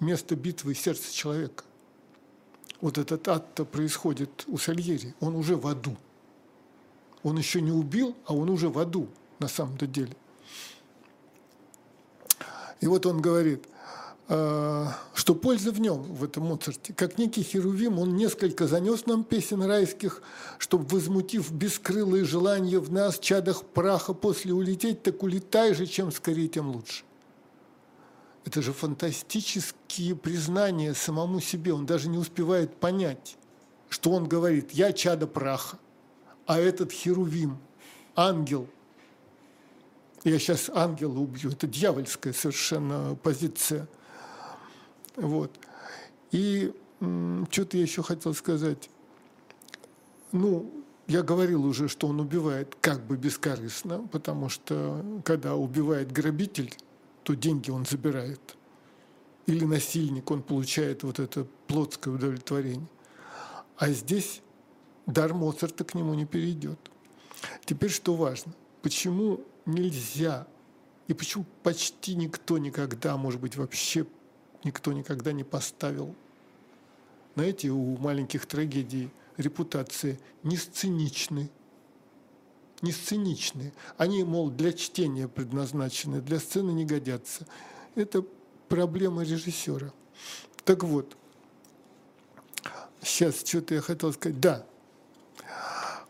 место 0.00 0.34
битвы 0.34 0.74
сердца 0.74 1.14
человека. 1.14 1.62
Вот 2.80 2.98
этот 2.98 3.28
ад-то 3.28 3.64
происходит 3.64 4.44
у 4.48 4.58
Сальери, 4.58 5.14
он 5.20 5.36
уже 5.36 5.54
в 5.54 5.68
аду. 5.68 5.96
Он 7.22 7.38
еще 7.38 7.60
не 7.60 7.70
убил, 7.70 8.16
а 8.26 8.34
он 8.34 8.50
уже 8.50 8.68
в 8.68 8.80
аду 8.80 9.06
на 9.38 9.46
самом-то 9.46 9.86
деле. 9.86 10.16
И 12.80 12.88
вот 12.88 13.06
он 13.06 13.22
говорит, 13.22 13.64
э, 14.28 14.86
что 15.14 15.34
польза 15.36 15.70
в 15.70 15.80
нем, 15.80 16.02
в 16.02 16.24
этом 16.24 16.46
Моцарте. 16.46 16.92
Как 16.94 17.16
некий 17.16 17.44
херувим, 17.44 18.00
он 18.00 18.16
несколько 18.16 18.66
занес 18.66 19.06
нам 19.06 19.22
песен 19.22 19.62
райских, 19.62 20.20
чтобы, 20.58 20.86
возмутив 20.88 21.52
бескрылые 21.52 22.24
желания 22.24 22.80
в 22.80 22.92
нас, 22.92 23.20
чадах 23.20 23.62
праха 23.62 24.14
после 24.14 24.52
улететь, 24.52 25.04
так 25.04 25.22
улетай 25.22 25.74
же, 25.74 25.86
чем 25.86 26.10
скорее, 26.10 26.48
тем 26.48 26.70
лучше. 26.70 27.05
Это 28.46 28.62
же 28.62 28.72
фантастические 28.72 30.16
признания 30.16 30.94
самому 30.94 31.40
себе. 31.40 31.74
Он 31.74 31.84
даже 31.84 32.08
не 32.08 32.16
успевает 32.16 32.76
понять, 32.76 33.36
что 33.90 34.12
он 34.12 34.26
говорит 34.26 34.70
«я 34.70 34.92
чадо 34.94 35.26
праха» 35.26 35.78
а 36.46 36.58
этот 36.60 36.92
херувим, 36.92 37.58
ангел, 38.14 38.68
я 40.24 40.38
сейчас 40.38 40.70
ангела 40.72 41.18
убью, 41.18 41.50
это 41.50 41.66
дьявольская 41.66 42.32
совершенно 42.32 43.16
позиция. 43.22 43.88
Вот. 45.16 45.52
И 46.30 46.72
что-то 47.50 47.76
я 47.76 47.82
еще 47.82 48.02
хотел 48.02 48.34
сказать. 48.34 48.88
Ну, 50.32 50.72
я 51.06 51.22
говорил 51.22 51.64
уже, 51.64 51.88
что 51.88 52.08
он 52.08 52.20
убивает 52.20 52.76
как 52.80 53.04
бы 53.04 53.16
бескорыстно, 53.16 54.06
потому 54.08 54.48
что 54.48 55.04
когда 55.24 55.54
убивает 55.54 56.10
грабитель, 56.10 56.74
то 57.26 57.34
деньги 57.34 57.70
он 57.70 57.84
забирает. 57.84 58.56
Или 59.46 59.64
насильник, 59.64 60.30
он 60.30 60.44
получает 60.44 61.02
вот 61.02 61.18
это 61.18 61.44
плотское 61.66 62.14
удовлетворение. 62.14 62.86
А 63.76 63.90
здесь 63.90 64.42
дар 65.06 65.34
Моцарта 65.34 65.82
к 65.82 65.94
нему 65.94 66.14
не 66.14 66.24
перейдет. 66.24 66.78
Теперь 67.64 67.90
что 67.90 68.14
важно? 68.14 68.52
Почему 68.80 69.40
нельзя 69.66 70.46
и 71.08 71.14
почему 71.14 71.44
почти 71.64 72.14
никто 72.14 72.58
никогда, 72.58 73.16
может 73.16 73.40
быть, 73.40 73.56
вообще 73.56 74.06
никто 74.62 74.92
никогда 74.92 75.32
не 75.32 75.42
поставил, 75.42 76.14
знаете, 77.34 77.70
у 77.70 77.96
маленьких 77.96 78.46
трагедий– 78.46 79.10
репутации 79.36 80.18
не 80.42 80.56
сценичны. 80.56 81.50
Не 82.82 82.92
сценичны. 82.92 83.72
Они, 83.96 84.22
мол, 84.22 84.50
для 84.50 84.72
чтения 84.72 85.28
предназначены, 85.28 86.20
для 86.20 86.38
сцены 86.38 86.72
не 86.72 86.84
годятся. 86.84 87.46
Это 87.94 88.24
проблема 88.68 89.22
режиссера. 89.22 89.92
Так 90.64 90.84
вот, 90.84 91.16
сейчас 93.02 93.42
что-то 93.44 93.74
я 93.74 93.80
хотел 93.80 94.12
сказать. 94.12 94.40
Да, 94.40 94.66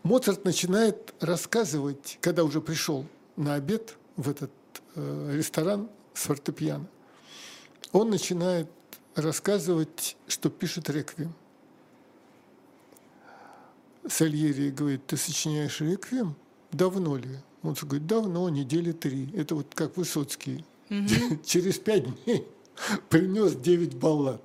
Моцарт 0.07 0.45
начинает 0.45 1.14
рассказывать, 1.21 2.19
когда 2.21 2.45
уже 2.45 2.61
пришел 2.61 3.07
на 3.35 3.55
обед 3.55 3.97
в 4.17 4.31
этот 4.31 4.53
э, 4.95 5.33
ресторан 5.35 5.89
с 6.14 6.23
фортепиано, 6.23 6.87
он 7.91 8.11
начинает 8.11 8.71
рассказывать, 9.17 10.17
что 10.29 10.49
пишет 10.49 10.89
реквием. 10.91 11.35
Сальери 14.09 14.71
говорит, 14.71 15.07
ты 15.07 15.17
сочиняешь 15.17 15.81
реквием? 15.81 16.37
Давно 16.73 17.17
ли? 17.17 17.29
Он 17.62 17.75
говорит, 17.75 18.07
давно, 18.07 18.49
недели 18.49 18.93
три. 18.93 19.31
Это 19.35 19.55
вот 19.55 19.67
как 19.75 19.97
Высоцкий. 19.97 20.64
Угу. 20.91 21.41
Через 21.45 21.79
пять 21.79 22.05
дней 22.25 22.47
принес 23.09 23.57
девять 23.57 23.95
баллад. 23.95 24.43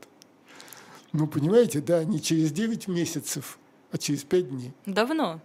Ну, 1.13 1.27
понимаете, 1.27 1.81
да, 1.81 2.03
не 2.05 2.21
через 2.21 2.53
девять 2.53 2.87
месяцев, 2.87 3.59
а 3.91 3.97
через 3.97 4.23
пять 4.23 4.49
дней. 4.49 4.71
Давно? 4.85 5.41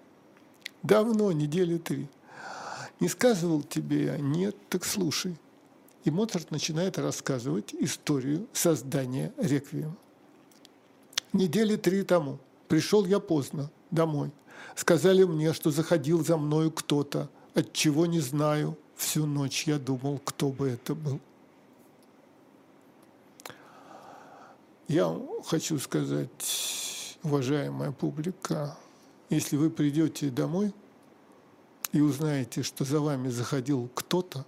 Давно, 0.85 1.33
недели 1.33 1.77
три. 1.77 2.07
Не 3.01 3.09
сказывал 3.09 3.63
тебе 3.63 4.05
я? 4.05 4.17
Нет, 4.17 4.57
так 4.69 4.85
слушай. 4.85 5.37
И 6.05 6.11
Моцарт 6.11 6.53
начинает 6.53 6.99
рассказывать 6.99 7.75
историю 7.75 8.47
создания 8.53 9.33
реквиема. 9.39 9.97
Недели 11.33 11.75
три 11.75 12.05
тому. 12.05 12.39
Пришел 12.69 13.05
я 13.05 13.19
поздно 13.19 13.71
домой. 13.91 14.31
Сказали 14.75 15.25
мне, 15.25 15.53
что 15.53 15.71
заходил 15.71 16.25
за 16.25 16.37
мною 16.37 16.71
кто-то, 16.71 17.29
от 17.55 17.73
чего 17.73 18.07
не 18.07 18.21
знаю. 18.21 18.77
Всю 18.97 19.27
ночь 19.27 19.67
я 19.67 19.79
думал, 19.79 20.21
кто 20.25 20.49
бы 20.51 20.69
это 20.69 20.95
был. 20.95 21.21
Я 24.89 25.21
хочу 25.45 25.79
сказать, 25.79 27.19
уважаемая 27.23 27.91
публика, 27.91 28.77
если 29.31 29.57
вы 29.57 29.69
придете 29.69 30.31
домой 30.31 30.73
и 31.93 32.01
узнаете, 32.01 32.63
что 32.63 32.85
за 32.85 33.01
вами 33.01 33.29
заходил 33.29 33.91
кто-то 33.95 34.47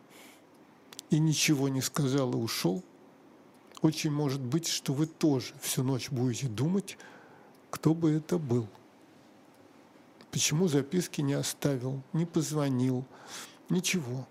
и 1.11 1.19
ничего 1.19 1.69
не 1.69 1.81
сказал 1.81 2.33
и 2.33 2.37
ушел, 2.37 2.85
очень 3.83 4.11
может 4.11 4.41
быть, 4.41 4.67
что 4.67 4.93
вы 4.93 5.07
тоже 5.07 5.55
всю 5.61 5.83
ночь 5.83 6.11
будете 6.11 6.47
думать, 6.47 6.99
кто 7.71 7.95
бы 7.95 8.11
это 8.13 8.39
был. 8.39 8.69
Почему 10.31 10.69
записки 10.69 11.21
не 11.21 11.35
оставил, 11.35 12.03
не 12.13 12.27
позвонил, 12.27 13.05
ничего. 13.71 14.27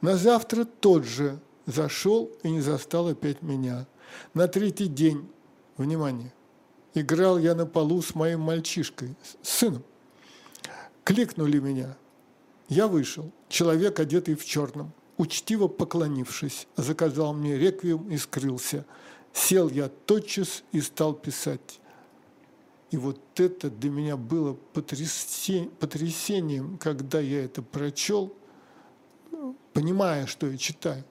На 0.00 0.16
завтра 0.16 0.64
тот 0.64 1.04
же 1.04 1.38
зашел 1.66 2.30
и 2.42 2.50
не 2.50 2.60
застал 2.60 3.08
опять 3.08 3.42
меня. 3.42 3.86
На 4.32 4.48
третий 4.48 4.86
день, 4.86 5.28
внимание, 5.76 6.32
играл 6.94 7.38
я 7.38 7.54
на 7.54 7.66
полу 7.66 8.00
с 8.02 8.14
моим 8.14 8.40
мальчишкой, 8.40 9.14
с 9.42 9.48
сыном. 9.48 9.82
Кликнули 11.04 11.58
меня. 11.58 11.96
Я 12.68 12.88
вышел. 12.88 13.30
Человек, 13.48 14.00
одетый 14.00 14.34
в 14.34 14.44
черном, 14.44 14.92
учтиво 15.18 15.68
поклонившись, 15.68 16.66
заказал 16.76 17.34
мне 17.34 17.58
реквием 17.58 18.08
и 18.10 18.16
скрылся. 18.16 18.86
Сел 19.32 19.68
я 19.68 19.88
тотчас 19.88 20.64
и 20.72 20.80
стал 20.80 21.12
писать. 21.12 21.80
И 22.94 22.96
вот 22.96 23.40
это 23.40 23.70
для 23.70 23.90
меня 23.90 24.16
было 24.16 24.52
потрясением, 24.72 26.78
когда 26.78 27.18
я 27.18 27.44
это 27.44 27.60
прочел, 27.60 28.32
понимая, 29.72 30.26
что 30.26 30.46
я 30.46 30.56
читаю. 30.56 31.04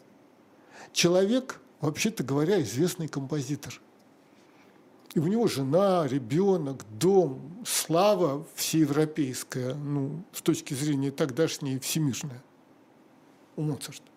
Человек, 0.93 1.59
вообще-то 1.81 2.23
говоря, 2.23 2.61
известный 2.61 3.09
композитор. 3.09 3.81
И 5.13 5.19
у 5.19 5.27
него 5.27 5.47
жена, 5.47 6.07
ребенок, 6.07 6.85
дом, 6.97 7.65
слава 7.67 8.47
всеевропейская, 8.55 9.75
ну, 9.75 10.23
с 10.31 10.41
точки 10.41 10.73
зрения 10.73 11.11
тогдашней 11.11 11.79
всемирная 11.79 12.41
у 13.57 13.61
Моцарта. 13.61 14.09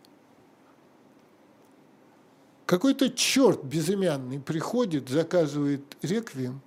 Какой-то 2.64 3.10
черт 3.10 3.64
безымянный 3.64 4.38
приходит, 4.38 5.08
заказывает 5.08 5.96
реквием, 6.02 6.62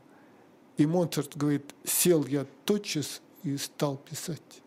и 0.79 0.85
Моцарт 0.85 1.35
говорит, 1.35 1.75
сел 1.83 2.25
я 2.25 2.45
тотчас 2.63 3.21
и 3.43 3.57
стал 3.57 3.97
писать. 3.97 4.61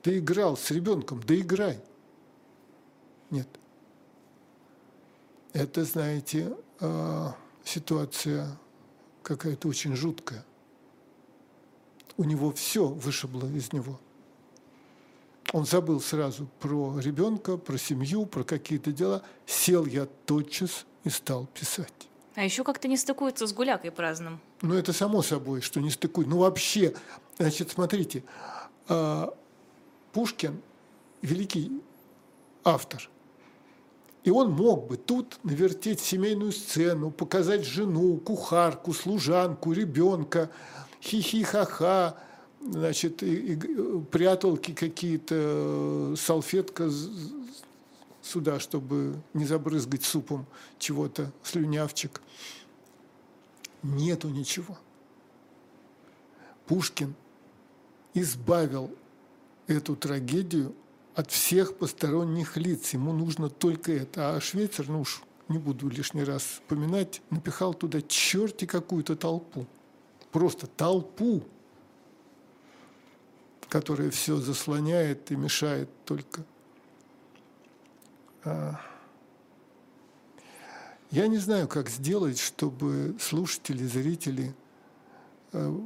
Ты 0.00 0.18
играл 0.18 0.56
с 0.56 0.70
ребенком, 0.70 1.22
да 1.22 1.38
играй. 1.38 1.78
Нет. 3.28 3.46
Это, 5.52 5.84
знаете, 5.84 6.56
а, 6.80 7.36
ситуация 7.62 8.58
какая-то 9.22 9.68
очень 9.68 9.94
жуткая. 9.94 10.46
У 12.16 12.24
него 12.24 12.52
все 12.52 12.88
вышибло 12.88 13.46
из 13.48 13.74
него. 13.74 14.00
Он 15.52 15.66
забыл 15.66 16.00
сразу 16.00 16.48
про 16.58 16.98
ребенка, 16.98 17.58
про 17.58 17.76
семью, 17.76 18.24
про 18.24 18.44
какие-то 18.44 18.92
дела. 18.92 19.22
Сел 19.44 19.84
я 19.84 20.06
тотчас 20.24 20.86
и 21.04 21.10
стал 21.10 21.46
писать. 21.48 22.08
А 22.34 22.44
еще 22.44 22.64
как-то 22.64 22.88
не 22.88 22.96
стыкуется 22.96 23.46
с 23.46 23.52
гулякой 23.52 23.90
праздным. 23.90 24.40
Ну, 24.62 24.74
это 24.74 24.92
само 24.92 25.22
собой, 25.22 25.60
что 25.60 25.80
не 25.80 25.90
стыкует. 25.90 26.28
Ну, 26.28 26.38
вообще, 26.38 26.94
значит, 27.38 27.70
смотрите, 27.70 28.24
а, 28.88 29.34
Пушкин– 30.12 30.60
великий 31.22 31.80
автор. 32.64 33.08
И 34.24 34.30
он 34.30 34.52
мог 34.52 34.86
бы 34.86 34.96
тут 34.96 35.38
навертеть 35.42 36.00
семейную 36.00 36.52
сцену, 36.52 37.10
показать 37.10 37.64
жену, 37.64 38.18
кухарку, 38.18 38.92
служанку, 38.92 39.72
ребенка, 39.72 40.50
хихи-ха-ха, 41.02 42.16
значит, 42.60 43.22
и, 43.22 43.54
и, 43.54 43.56
пряталки 44.10 44.72
какие-то, 44.72 46.14
салфетка 46.16 46.88
сюда, 48.22 48.60
чтобы 48.60 49.20
не 49.34 49.44
забрызгать 49.44 50.04
супом 50.04 50.46
чего-то, 50.78 51.32
слюнявчик. 51.42 52.22
Нету 53.82 54.28
ничего. 54.28 54.78
Пушкин 56.66 57.14
избавил 58.14 58.96
эту 59.66 59.96
трагедию 59.96 60.74
от 61.14 61.30
всех 61.30 61.76
посторонних 61.76 62.56
лиц. 62.56 62.92
Ему 62.92 63.12
нужно 63.12 63.50
только 63.50 63.92
это. 63.92 64.36
А 64.36 64.40
Швейцар, 64.40 64.88
ну 64.88 65.00
уж 65.00 65.22
не 65.48 65.58
буду 65.58 65.88
лишний 65.88 66.24
раз 66.24 66.42
вспоминать, 66.42 67.20
напихал 67.30 67.74
туда 67.74 68.00
черти 68.02 68.64
какую-то 68.64 69.16
толпу. 69.16 69.66
Просто 70.30 70.66
толпу, 70.66 71.42
которая 73.68 74.10
все 74.10 74.36
заслоняет 74.36 75.30
и 75.30 75.36
мешает 75.36 75.90
только 76.04 76.44
я 78.44 78.78
не 81.28 81.38
знаю, 81.38 81.68
как 81.68 81.88
сделать, 81.88 82.38
чтобы 82.38 83.16
слушатели, 83.20 83.84
зрители 83.84 84.54
э, 85.52 85.78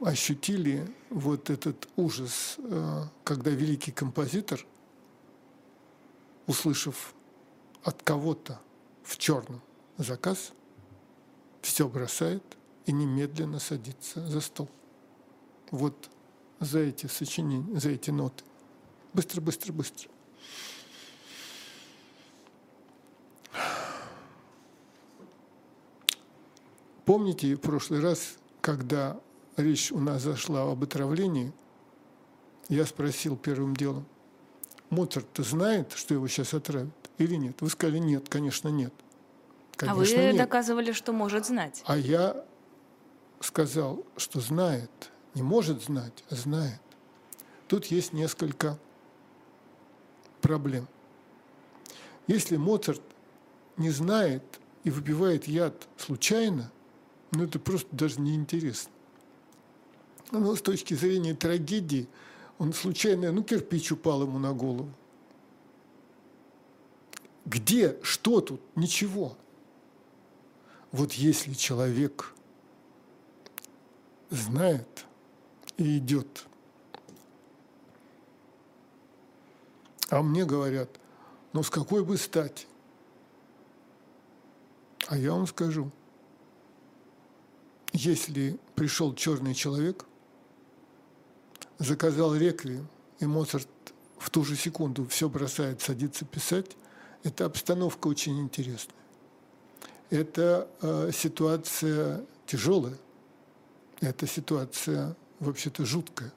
ощутили 0.00 0.90
вот 1.10 1.50
этот 1.50 1.88
ужас, 1.96 2.56
э, 2.58 3.02
когда 3.22 3.50
великий 3.50 3.92
композитор, 3.92 4.64
услышав 6.46 7.14
от 7.82 8.02
кого-то 8.02 8.60
в 9.02 9.18
черном 9.18 9.60
заказ, 9.98 10.52
все 11.62 11.88
бросает 11.88 12.42
и 12.86 12.92
немедленно 12.92 13.58
садится 13.58 14.26
за 14.26 14.40
стол. 14.40 14.68
Вот 15.70 16.10
за 16.60 16.80
эти 16.80 17.06
сочинения, 17.06 17.78
за 17.78 17.90
эти 17.90 18.10
ноты. 18.10 18.44
Быстро, 19.12 19.40
быстро, 19.40 19.72
быстро. 19.72 20.08
Помните, 27.04 27.54
в 27.54 27.60
прошлый 27.60 28.00
раз, 28.00 28.36
когда 28.60 29.20
речь 29.56 29.92
у 29.92 29.98
нас 29.98 30.22
зашла 30.22 30.70
об 30.70 30.82
отравлении, 30.82 31.52
я 32.68 32.86
спросил 32.86 33.36
первым 33.36 33.76
делом, 33.76 34.06
Моцарт 34.90 35.28
знает, 35.38 35.92
что 35.92 36.14
его 36.14 36.28
сейчас 36.28 36.54
отравят 36.54 36.92
или 37.18 37.34
нет? 37.34 37.60
Вы 37.60 37.68
сказали, 37.68 37.98
нет, 37.98 38.28
конечно, 38.28 38.68
нет. 38.68 38.92
Конечно, 39.76 40.00
а 40.00 40.04
вы 40.04 40.10
нет. 40.10 40.36
доказывали, 40.36 40.92
что 40.92 41.12
может 41.12 41.46
знать. 41.46 41.82
А 41.86 41.96
я 41.96 42.44
сказал, 43.40 44.04
что 44.16 44.40
знает. 44.40 44.90
Не 45.34 45.42
может 45.42 45.82
знать, 45.82 46.24
а 46.30 46.36
знает. 46.36 46.80
Тут 47.66 47.86
есть 47.86 48.12
несколько 48.12 48.78
проблем. 50.40 50.86
Если 52.28 52.56
Моцарт 52.56 53.02
не 53.76 53.90
знает 53.90 54.42
и 54.84 54.90
выпивает 54.90 55.48
яд 55.48 55.88
случайно, 55.96 56.70
ну 57.34 57.44
это 57.44 57.58
просто 57.58 57.88
даже 57.94 58.20
неинтересно. 58.20 58.90
Но 60.30 60.54
с 60.54 60.62
точки 60.62 60.94
зрения 60.94 61.34
трагедии, 61.34 62.08
он 62.58 62.72
случайно, 62.72 63.32
ну 63.32 63.42
кирпич 63.42 63.92
упал 63.92 64.22
ему 64.22 64.38
на 64.38 64.52
голову. 64.52 64.90
Где, 67.44 67.98
что 68.02 68.40
тут? 68.40 68.60
Ничего. 68.74 69.36
Вот 70.92 71.12
если 71.12 71.52
человек 71.52 72.32
знает 74.30 75.04
и 75.76 75.98
идет, 75.98 76.46
а 80.08 80.22
мне 80.22 80.44
говорят, 80.44 80.88
ну 81.52 81.62
с 81.62 81.70
какой 81.70 82.04
бы 82.04 82.16
стати? 82.16 82.66
А 85.08 85.18
я 85.18 85.32
вам 85.32 85.46
скажу, 85.46 85.90
если 87.94 88.58
пришел 88.74 89.14
черный 89.14 89.54
человек, 89.54 90.04
заказал 91.78 92.34
реквием, 92.34 92.88
и 93.20 93.26
Моцарт 93.26 93.68
в 94.18 94.30
ту 94.30 94.44
же 94.44 94.56
секунду 94.56 95.06
все 95.06 95.28
бросает, 95.28 95.80
садится 95.80 96.24
писать, 96.24 96.76
эта 97.22 97.46
обстановка 97.46 98.08
очень 98.08 98.40
интересная. 98.40 98.96
Это 100.10 100.68
э, 100.82 101.10
ситуация 101.14 102.24
тяжелая, 102.46 102.98
это 104.00 104.26
ситуация 104.26 105.16
вообще-то 105.38 105.86
жуткая. 105.86 106.32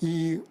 И 0.00 0.42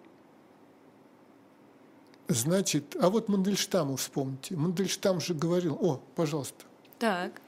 значит, 2.28 2.96
а 3.00 3.10
вот 3.10 3.28
Мандельштаму 3.28 3.96
вспомните. 3.96 4.56
Мандельштам 4.56 5.20
же 5.20 5.34
говорил, 5.34 5.76
о, 5.80 6.00
пожалуйста. 6.14 6.64
Так. 6.98 7.40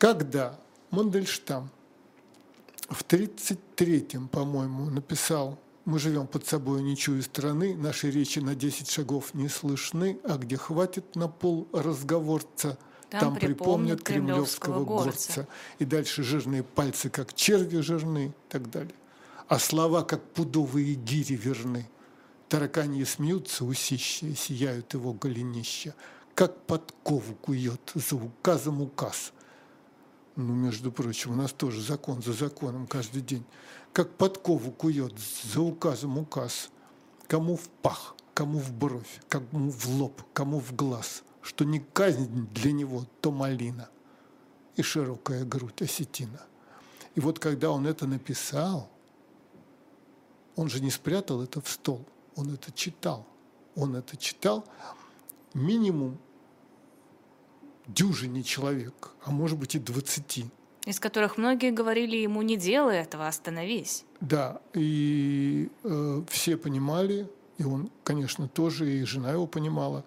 Когда 0.00 0.58
Мандельштам 0.90 1.68
в 2.88 3.04
33-м, 3.04 4.28
по-моему, 4.28 4.88
написал 4.88 5.58
«Мы 5.84 5.98
живем 5.98 6.26
под 6.26 6.46
собой, 6.46 6.80
не 6.80 6.96
чую 6.96 7.22
страны, 7.22 7.76
наши 7.76 8.10
речи 8.10 8.38
на 8.38 8.54
10 8.54 8.88
шагов 8.88 9.34
не 9.34 9.50
слышны, 9.50 10.18
а 10.24 10.38
где 10.38 10.56
хватит 10.56 11.16
на 11.16 11.28
пол 11.28 11.68
разговорца, 11.74 12.78
там, 13.10 13.20
там 13.20 13.36
припомнят 13.36 14.02
кремлевского 14.02 14.86
горца. 14.86 15.10
горца». 15.10 15.48
И 15.78 15.84
дальше 15.84 16.22
жирные 16.22 16.62
пальцы, 16.62 17.10
как 17.10 17.34
черви 17.34 17.80
жирны 17.80 18.28
и 18.28 18.50
так 18.50 18.70
далее. 18.70 18.94
А 19.48 19.58
слова, 19.58 20.02
как 20.02 20.22
пудовые 20.32 20.94
гири 20.94 21.34
верны. 21.34 21.86
Тараканьи 22.48 23.04
смеются, 23.04 23.66
усища, 23.66 24.34
сияют 24.34 24.94
его 24.94 25.12
голенища. 25.12 25.94
Как 26.34 26.56
подкову 26.62 27.34
кует 27.34 27.92
за 27.94 28.16
указом 28.16 28.80
указ– 28.80 29.34
ну, 30.46 30.54
между 30.54 30.92
прочим, 30.92 31.32
у 31.32 31.34
нас 31.34 31.52
тоже 31.52 31.80
закон 31.80 32.22
за 32.22 32.32
законом 32.32 32.86
каждый 32.86 33.22
день, 33.22 33.44
как 33.92 34.10
подкову 34.10 34.70
кует 34.70 35.14
за 35.44 35.60
указом 35.60 36.18
указ, 36.18 36.70
кому 37.26 37.56
в 37.56 37.68
пах, 37.82 38.14
кому 38.34 38.58
в 38.58 38.72
бровь, 38.72 39.20
кому 39.28 39.70
в 39.70 39.86
лоб, 39.88 40.22
кому 40.32 40.60
в 40.60 40.74
глаз, 40.74 41.22
что 41.42 41.64
не 41.64 41.80
казнь 41.80 42.48
для 42.52 42.72
него, 42.72 43.04
то 43.20 43.30
малина 43.30 43.88
и 44.76 44.82
широкая 44.82 45.44
грудь 45.44 45.82
осетина. 45.82 46.40
И 47.14 47.20
вот 47.20 47.38
когда 47.38 47.70
он 47.70 47.86
это 47.86 48.06
написал, 48.06 48.88
он 50.56 50.68
же 50.68 50.80
не 50.80 50.90
спрятал 50.90 51.42
это 51.42 51.60
в 51.60 51.68
стол, 51.68 52.04
он 52.36 52.54
это 52.54 52.72
читал. 52.72 53.26
Он 53.76 53.94
это 53.96 54.16
читал 54.16 54.64
минимум 55.54 56.18
дюжине 57.86 58.42
человек, 58.42 59.10
а 59.24 59.30
может 59.30 59.58
быть 59.58 59.74
и 59.74 59.78
двадцати. 59.78 60.46
Из 60.86 60.98
которых 60.98 61.36
многие 61.36 61.72
говорили 61.72 62.16
ему, 62.16 62.42
не 62.42 62.56
делай 62.56 62.96
этого, 62.96 63.28
остановись. 63.28 64.04
Да, 64.20 64.60
и 64.74 65.68
э, 65.84 66.22
все 66.28 66.56
понимали, 66.56 67.28
и 67.58 67.64
он, 67.64 67.90
конечно, 68.02 68.48
тоже, 68.48 68.90
и 68.90 69.04
жена 69.04 69.32
его 69.32 69.46
понимала, 69.46 70.04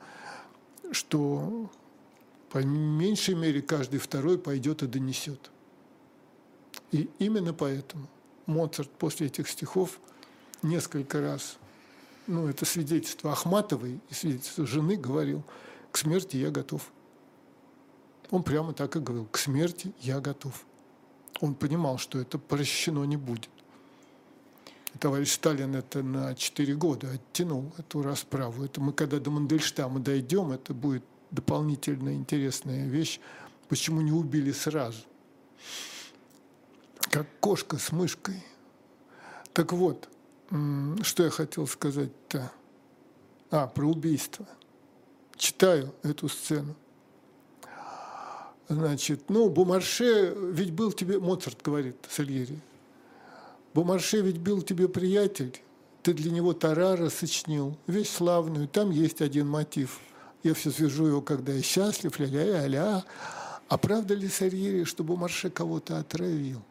что 0.92 1.70
по 2.50 2.60
меньшей 2.60 3.36
мере 3.36 3.62
каждый 3.62 4.00
второй 4.00 4.38
пойдет 4.38 4.84
и 4.84 4.88
донесет. 4.88 5.52
И 6.92 7.10
именно 7.20 7.54
поэтому 7.54 8.08
Моцарт 8.46 8.90
после 8.92 9.28
этих 9.28 9.50
стихов 9.50 10.00
несколько 10.62 11.22
раз, 11.22 11.58
ну, 12.28 12.48
это 12.48 12.66
свидетельство 12.66 13.32
Ахматовой 13.32 14.00
и 14.10 14.14
свидетельство 14.14 14.66
жены 14.66 14.96
говорил, 14.96 15.44
к 15.92 15.98
смерти 15.98 16.38
я 16.38 16.50
готов. 16.50 16.92
Он 18.32 18.44
прямо 18.44 18.74
так 18.74 18.96
и 18.96 19.00
говорил, 19.00 19.26
к 19.26 19.38
смерти 19.38 19.94
я 20.00 20.20
готов. 20.20 20.66
Он 21.42 21.56
понимал, 21.56 21.98
что 21.98 22.20
это 22.20 22.38
прощено 22.38 23.04
не 23.04 23.18
будет. 23.18 23.50
Товарищ 25.00 25.34
Сталин 25.34 25.76
это 25.76 26.04
на 26.04 26.36
4 26.36 26.76
года 26.76 27.12
оттянул 27.12 27.74
эту 27.78 28.02
расправу. 28.04 28.64
Это 28.64 28.80
мы 28.80 28.94
когда 28.94 29.20
до 29.20 29.32
Мандельштама 29.32 30.00
дойдем, 30.00 30.52
это 30.52 30.74
будет 30.74 31.04
дополнительная 31.32 32.14
интересная 32.14 32.88
вещь. 32.88 33.20
Почему 33.68 34.02
не 34.02 34.12
убили 34.12 34.52
сразу? 34.52 35.00
Как 37.10 37.28
кошка 37.40 37.78
с 37.78 37.92
мышкой. 37.92 38.44
Так 39.52 39.74
вот, 39.74 40.10
что 41.02 41.24
я 41.24 41.30
хотел 41.30 41.68
сказать-то? 41.68 42.52
А, 43.50 43.68
про 43.68 43.86
убийство. 43.86 44.48
Читаю 45.36 45.94
эту 46.04 46.30
сцену. 46.30 46.76
Значит, 48.70 49.30
ну, 49.30 49.50
Бумарше 49.50 50.34
ведь 50.38 50.72
был 50.72 50.92
тебе, 50.92 51.20
Моцарт 51.20 51.62
говорит 51.62 51.98
Сальери, 52.10 52.60
Бумарше 53.74 54.22
ведь 54.22 54.40
был 54.40 54.62
тебе 54.62 54.88
приятель, 54.88 55.62
ты 56.02 56.14
для 56.14 56.32
него 56.32 56.54
Тарара 56.54 57.10
сочинил, 57.10 57.78
вещь 57.88 58.10
славную, 58.10 58.68
там 58.68 58.92
есть 58.92 59.22
один 59.22 59.48
мотив. 59.48 60.00
Я 60.44 60.54
все 60.54 60.72
свяжу 60.72 61.08
его, 61.08 61.22
когда 61.22 61.54
я 61.54 61.62
счастлив, 61.62 62.20
ля-ля-ля. 62.20 63.06
А 63.70 63.78
правда 63.78 64.14
ли, 64.14 64.28
Сальери, 64.28 64.84
что 64.84 65.04
Бумарше 65.04 65.50
кого-то 65.50 65.98
отравил? 65.98 66.62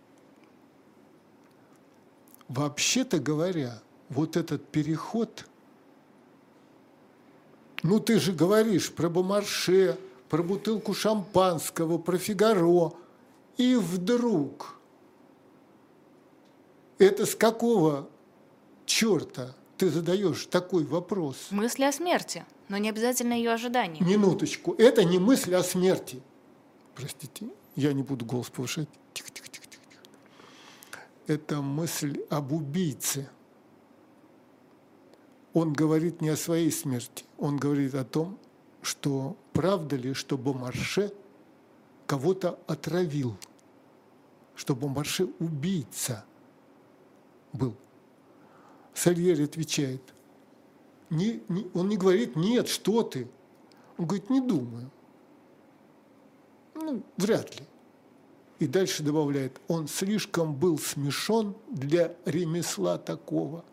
Вообще-то 2.48 3.18
говоря, 3.18 3.80
вот 4.10 4.36
этот 4.36 4.68
переход, 4.68 5.46
ну 7.82 7.98
ты 7.98 8.20
же 8.20 8.32
говоришь 8.32 8.92
про 8.92 9.08
Бумарше, 9.08 9.98
про 10.32 10.42
бутылку 10.42 10.94
шампанского, 10.94 11.98
про 11.98 12.16
Фигаро. 12.16 12.94
И 13.58 13.74
вдруг 13.74 14.80
это 16.96 17.26
с 17.26 17.34
какого 17.34 18.08
черта 18.86 19.54
ты 19.76 19.90
задаешь 19.90 20.46
такой 20.46 20.84
вопрос? 20.84 21.48
Мысли 21.50 21.84
о 21.84 21.92
смерти, 21.92 22.46
но 22.70 22.78
не 22.78 22.88
обязательно 22.88 23.34
ее 23.34 23.52
ожидание. 23.52 24.02
Минуточку. 24.02 24.72
Это 24.78 25.04
не 25.04 25.18
мысль 25.18 25.54
о 25.54 25.62
смерти. 25.62 26.22
Простите, 26.94 27.50
я 27.76 27.92
не 27.92 28.02
буду 28.02 28.24
голос 28.24 28.48
повышать. 28.48 28.88
Тихо, 29.12 29.28
тихо, 29.30 29.48
тихо, 29.48 29.66
тихо. 29.66 31.00
Это 31.26 31.60
мысль 31.60 32.22
об 32.30 32.52
убийце. 32.52 33.28
Он 35.52 35.74
говорит 35.74 36.22
не 36.22 36.30
о 36.30 36.36
своей 36.38 36.72
смерти, 36.72 37.26
он 37.36 37.58
говорит 37.58 37.94
о 37.94 38.04
том, 38.06 38.38
что 38.82 39.36
правда 39.52 39.96
ли, 39.96 40.12
что 40.12 40.36
Бомарше 40.36 41.12
кого-то 42.06 42.58
отравил, 42.66 43.36
что 44.56 44.74
Бомарше 44.74 45.28
убийца 45.38 46.24
был. 47.52 47.74
Сальери 48.92 49.44
отвечает, 49.44 50.02
не, 51.08 51.40
не, 51.48 51.66
он 51.74 51.88
не 51.88 51.96
говорит, 51.96 52.36
нет, 52.36 52.68
что 52.68 53.02
ты. 53.02 53.28
Он 53.96 54.06
говорит, 54.06 54.28
не 54.30 54.40
думаю. 54.40 54.90
Ну, 56.74 57.02
вряд 57.16 57.58
ли. 57.58 57.66
И 58.58 58.66
дальше 58.66 59.02
добавляет, 59.02 59.60
он 59.68 59.88
слишком 59.88 60.54
был 60.54 60.78
смешон 60.78 61.56
для 61.68 62.14
ремесла 62.24 62.98
такого. 62.98 63.64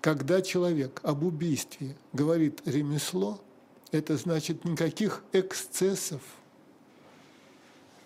Когда 0.00 0.42
человек 0.42 1.00
об 1.02 1.24
убийстве 1.24 1.96
говорит 2.12 2.62
ремесло– 2.66 3.40
это 3.90 4.16
значит 4.16 4.64
никаких 4.64 5.22
эксцессов, 5.32 6.20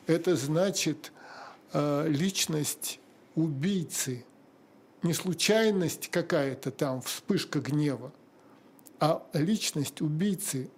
это 0.06 0.36
значит 0.36 1.12
э, 1.72 2.08
личность 2.08 3.00
убийцы, 3.34 4.24
не 5.02 5.12
случайность 5.12 6.08
какая-то 6.08 6.70
там, 6.70 7.02
вспышка 7.02 7.60
гнева, 7.60 8.12
а 9.00 9.22
личность 9.32 10.00
убийцы 10.00 10.70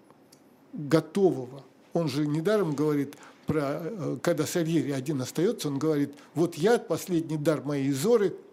готового. 0.72 1.64
Он 1.92 2.08
же 2.08 2.26
недаром 2.26 2.74
говорит 2.74 3.16
про, 3.46 3.80
э, 3.82 4.18
когда 4.22 4.46
Сальери 4.46 4.90
один 4.92 5.22
остается, 5.22 5.68
он 5.68 5.78
говорит, 5.78 6.14
вот 6.34 6.54
я, 6.56 6.78
последний 6.78 7.38
дар 7.38 7.62
моей 7.62 7.92
Зоры– 7.92 8.34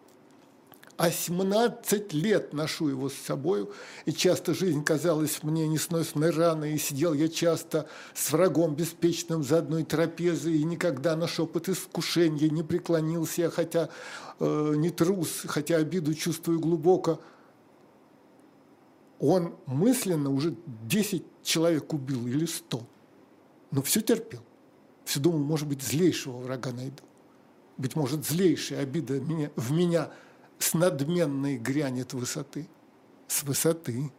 а 0.98 1.12
17 1.12 2.12
лет 2.14 2.54
ношу 2.54 2.88
его 2.88 3.10
с 3.10 3.14
собой, 3.14 3.70
и 4.06 4.12
часто 4.12 4.56
жизнь 4.56 4.84
казалась 4.84 5.44
мне 5.44 5.68
несносной 5.68 6.32
раной, 6.32 6.74
и 6.74 6.80
сидел 6.80 7.14
я 7.14 7.30
часто 7.30 7.88
с 8.16 8.32
врагом 8.32 8.76
беспечным 8.76 9.44
за 9.44 9.60
одной 9.60 9.84
трапезой, 9.84 10.58
и 10.58 10.64
никогда 10.64 11.16
на 11.16 11.28
шепот 11.28 11.70
искушения 11.70 12.50
не 12.50 12.64
преклонился 12.64 13.44
я, 13.44 13.50
хотя 13.52 13.90
э, 14.40 14.74
не 14.76 14.90
трус, 14.90 15.44
хотя 15.46 15.78
обиду 15.78 16.16
чувствую 16.16 16.60
глубоко. 16.60 17.22
Он 19.20 19.56
мысленно 19.68 20.32
уже 20.32 20.56
10 20.66 21.24
человек 21.44 21.94
убил 21.94 22.26
или 22.26 22.48
100, 22.48 22.82
но 23.70 23.82
все 23.84 24.02
терпел. 24.02 24.42
Все 25.06 25.20
думал, 25.20 25.40
может 25.40 25.68
быть, 25.68 25.84
злейшего 25.84 26.38
врага 26.38 26.72
найду. 26.72 27.04
Быть 27.78 27.96
может, 27.96 28.26
злейшая 28.26 28.82
обида 28.82 29.20
меня, 29.20 29.52
в 29.56 29.72
меня– 29.72 30.10
с 30.60 30.74
надменной 30.74 31.58
грянет 31.58 32.14
высоты. 32.14 32.68
С 33.28 33.44
высоты. 33.44 34.12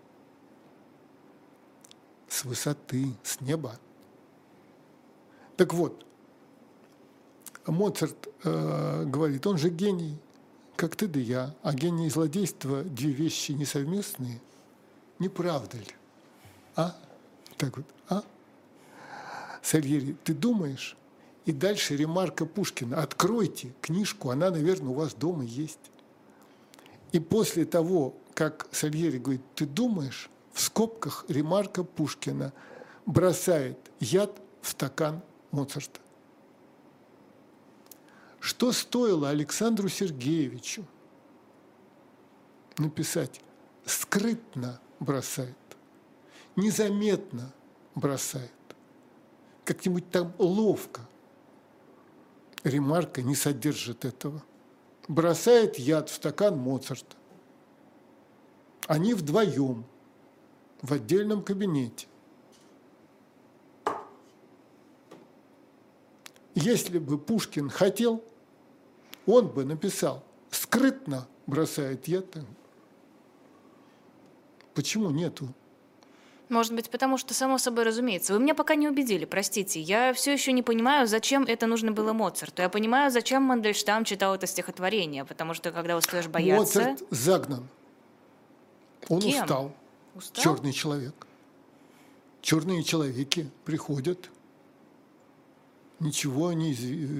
С 2.29 2.45
высоты, 2.45 3.15
с 3.23 3.41
неба. 3.41 3.79
Так 5.57 5.75
вот, 5.75 6.05
Моцарт 7.67 8.29
э, 8.45 9.05
говорит, 9.05 9.47
он 9.47 9.59
же 9.59 9.71
гений, 9.71 10.19
как 10.77 10.95
ты 10.95 11.09
да 11.09 11.19
я, 11.19 11.55
а 11.63 11.75
гений 11.75 12.07
и 12.07 12.11
злодейство– 12.11 12.83
две 12.85 13.11
вещи 13.11 13.53
несовместные. 13.53 14.41
Не 15.19 15.29
правда 15.29 15.79
ли? 15.79 15.95
А? 16.77 16.97
Так 17.57 17.77
вот, 17.77 17.87
а? 18.09 18.23
Сальери, 19.63 20.17
ты 20.25 20.35
думаешь? 20.35 20.97
И 21.45 21.53
дальше 21.53 21.97
ремарка 21.97 22.47
Пушкина. 22.47 23.03
Откройте 23.03 23.75
книжку, 23.81 24.31
она, 24.31 24.51
наверное, 24.51 24.91
у 24.91 24.95
вас 24.95 25.15
дома 25.15 25.45
есть. 25.45 25.91
И 27.13 27.21
после 27.21 27.65
того, 27.65 28.15
как 28.35 28.69
Сальери 28.71 29.19
говорит, 29.19 29.43
ты 29.55 29.67
думаешь, 29.67 30.31
в 30.53 30.61
скобках 30.61 31.25
ремарка 31.29 31.85
Пушкина 31.85 32.53
бросает 33.07 33.79
яд 34.01 34.41
в 34.61 34.69
стакан 34.69 35.23
Моцарта. 35.51 36.01
Что 38.41 38.73
стоило 38.73 39.31
Александру 39.31 39.89
Сергеевичу 39.89 40.85
написать 42.77 43.41
скрытно 43.85 44.81
бросает, 45.01 45.57
незаметно 46.57 47.53
бросает, 47.95 48.53
как-нибудь 49.65 50.11
там 50.11 50.33
ловко. 50.39 51.01
Ремарка 52.65 53.23
не 53.23 53.35
содержит 53.35 54.05
этого 54.05 54.43
бросает 55.09 55.79
яд 55.79 56.11
в 56.11 56.15
стакан 56.15 56.57
Моцарта. 56.59 57.17
Они 58.87 59.15
вдвоем 59.15 59.85
в 60.83 60.93
отдельном 60.93 61.43
кабинете. 61.43 62.07
Если 66.55 66.99
бы 66.99 67.19
Пушкин 67.19 67.71
хотел, 67.71 68.23
он 69.27 69.49
бы 69.49 69.65
написал, 69.65 70.25
скрытно 70.51 71.27
бросает 71.47 72.09
яд. 72.09 72.27
Почему 74.75 75.11
нету 75.11 75.49
может 76.49 76.75
быть, 76.75 76.91
потому 76.91 77.19
что, 77.19 77.35
само 77.35 77.59
собой 77.59 77.85
разумеется. 77.85 78.33
Вы 78.33 78.41
меня 78.41 78.55
пока 78.55 78.75
не 78.75 78.89
убедили, 78.89 79.25
простите. 79.25 79.81
Я 79.81 80.13
все 80.13 80.33
еще 80.33 80.53
не 80.53 80.63
понимаю, 80.63 81.07
зачем 81.07 81.45
это 81.45 81.67
нужно 81.67 81.93
было 81.93 82.13
Моцарту. 82.13 82.63
Я 82.63 82.69
понимаю, 82.69 83.11
зачем 83.11 83.43
Мандельштам 83.43 84.05
читал 84.05 84.35
это 84.35 84.47
стихотворение, 84.47 85.25
потому 85.25 85.55
что, 85.55 85.73
когда 85.73 85.97
устаешь 85.97 86.27
бояться... 86.29 86.81
Моцарт 86.81 87.03
загнан. 87.11 87.69
Он 89.09 89.21
Кем? 89.21 89.43
устал. 89.43 89.73
устал. 90.15 90.43
Черный 90.45 90.73
человек. 90.73 91.27
Черные 92.43 92.83
человеки 92.83 93.51
приходят. 93.65 94.31
Ничего 96.01 96.53
не, 96.53 96.71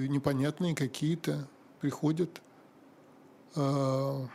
непонятные 0.07 0.75
какие-то 0.75 1.47
приходят. 1.81 2.41
А, 3.55 4.27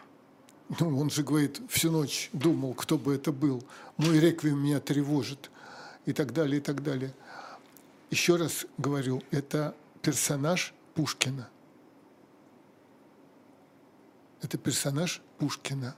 ну, 0.81 0.99
он 0.99 1.11
же 1.11 1.23
говорит, 1.23 1.61
всю 1.69 1.91
ночь 1.91 2.31
думал, 2.33 2.75
кто 2.75 2.99
бы 2.99 3.15
это 3.15 3.33
был. 3.33 3.63
Мой 3.97 4.19
реквием 4.19 4.63
меня 4.63 4.81
тревожит. 4.81 5.51
И 6.07 6.13
так 6.13 6.33
далее, 6.33 6.59
и 6.59 6.61
так 6.61 6.83
далее. 6.83 7.15
Еще 8.11 8.37
раз 8.37 8.67
говорю, 8.79 9.23
это 9.31 9.75
персонаж 10.03 10.75
Пушкина. 10.95 11.49
Это 14.43 14.59
персонаж 14.59 15.23
Пушкина. 15.39 15.97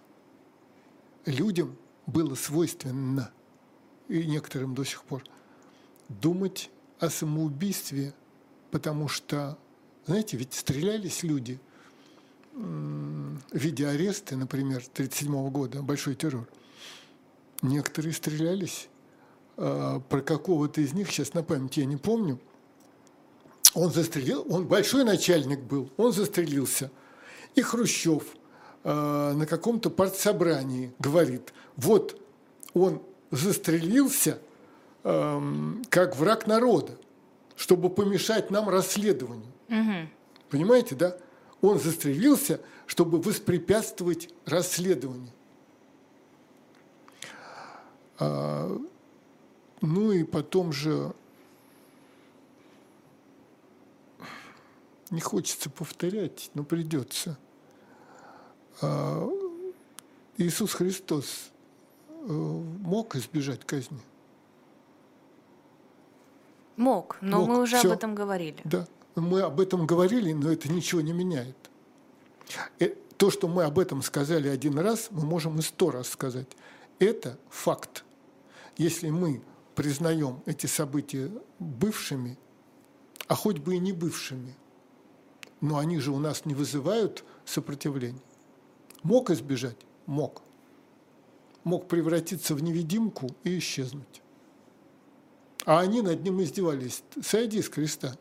Людям 1.24 1.76
было 2.06 2.36
свойственно, 2.36 3.32
и 4.08 4.24
некоторым 4.26 4.74
до 4.74 4.84
сих 4.84 5.02
пор, 5.02 5.24
думать 6.08 6.70
о 7.00 7.10
самоубийстве, 7.10 8.14
потому 8.70 9.08
что, 9.08 9.58
знаете, 10.06 10.36
ведь 10.36 10.54
стрелялись 10.54 11.22
люди– 11.22 11.60
в 12.56 13.56
виде 13.56 13.86
ареста, 13.86 14.36
например, 14.36 14.78
1937 14.78 15.50
года, 15.50 15.82
большой 15.82 16.14
террор, 16.14 16.48
некоторые 17.62 18.14
стрелялись. 18.14 18.88
А, 19.58 20.00
про 20.00 20.20
какого-то 20.20 20.80
из 20.80 20.92
них, 20.92 21.10
сейчас 21.10 21.34
на 21.34 21.42
память 21.42 21.76
я 21.76 21.84
не 21.84 21.96
помню, 21.96 22.40
он 23.74 23.90
застрелил, 23.92 24.46
он 24.48 24.66
большой 24.66 25.04
начальник 25.04 25.60
был, 25.60 25.90
он 25.96 26.12
застрелился. 26.12 26.90
И 27.54 27.62
Хрущев 27.62 28.24
а, 28.84 29.34
на 29.34 29.46
каком-то 29.46 29.90
партсобрании 29.90 30.92
говорит, 30.98 31.52
вот 31.76 32.20
он 32.74 33.02
застрелился 33.30 34.38
как 35.02 36.16
враг 36.16 36.48
народа, 36.48 36.98
чтобы 37.54 37.90
помешать 37.90 38.50
нам 38.50 38.68
расследованию. 38.68 39.52
Угу. 39.68 40.08
Понимаете, 40.50 40.96
да? 40.96 41.16
Он 41.62 41.78
застрелился, 41.78 42.60
чтобы 42.86 43.20
воспрепятствовать 43.20 44.28
расследованию. 44.44 45.32
А, 48.18 48.78
ну 49.80 50.12
и 50.12 50.24
потом 50.24 50.72
же 50.72 51.12
не 55.10 55.20
хочется 55.20 55.70
повторять, 55.70 56.50
но 56.54 56.64
придется. 56.64 57.38
А, 58.80 59.28
Иисус 60.36 60.74
Христос 60.74 61.50
э, 62.08 62.32
мог 62.32 63.16
избежать 63.16 63.64
казни? 63.64 64.00
Мог, 66.76 67.16
но 67.22 67.40
мог. 67.40 67.48
мы 67.48 67.62
уже 67.62 67.78
Все. 67.78 67.88
об 67.88 67.94
этом 67.94 68.14
говорили. 68.14 68.60
Да 68.64 68.86
мы 69.20 69.40
об 69.40 69.60
этом 69.60 69.86
говорили, 69.86 70.32
но 70.32 70.50
это 70.50 70.70
ничего 70.70 71.00
не 71.00 71.12
меняет. 71.12 71.56
И 72.78 72.84
э, 72.84 72.94
то, 73.16 73.30
что 73.30 73.48
мы 73.48 73.64
об 73.64 73.78
этом 73.78 74.02
сказали 74.02 74.48
один 74.48 74.78
раз, 74.78 75.08
мы 75.10 75.24
можем 75.24 75.58
и 75.58 75.62
сто 75.62 75.90
раз 75.90 76.08
сказать. 76.08 76.48
Это 76.98 77.38
факт. 77.48 78.04
Если 78.76 79.10
мы 79.10 79.42
признаем 79.74 80.42
эти 80.46 80.66
события 80.66 81.30
бывшими, 81.58 82.38
а 83.26 83.34
хоть 83.34 83.58
бы 83.58 83.76
и 83.76 83.78
не 83.78 83.92
бывшими, 83.92 84.54
но 85.60 85.78
они 85.78 85.98
же 85.98 86.12
у 86.12 86.18
нас 86.18 86.44
не 86.44 86.54
вызывают 86.54 87.24
сопротивления. 87.44 88.20
Мог 89.02 89.30
избежать? 89.30 89.76
Мог. 90.04 90.42
Мог 91.64 91.88
превратиться 91.88 92.54
в 92.54 92.62
невидимку 92.62 93.34
и 93.44 93.58
исчезнуть. 93.58 94.22
А 95.64 95.80
они 95.80 96.02
над 96.02 96.22
ним 96.22 96.42
издевались. 96.42 97.02
Сойди 97.22 97.60
с 97.62 97.68
креста. 97.68 98.16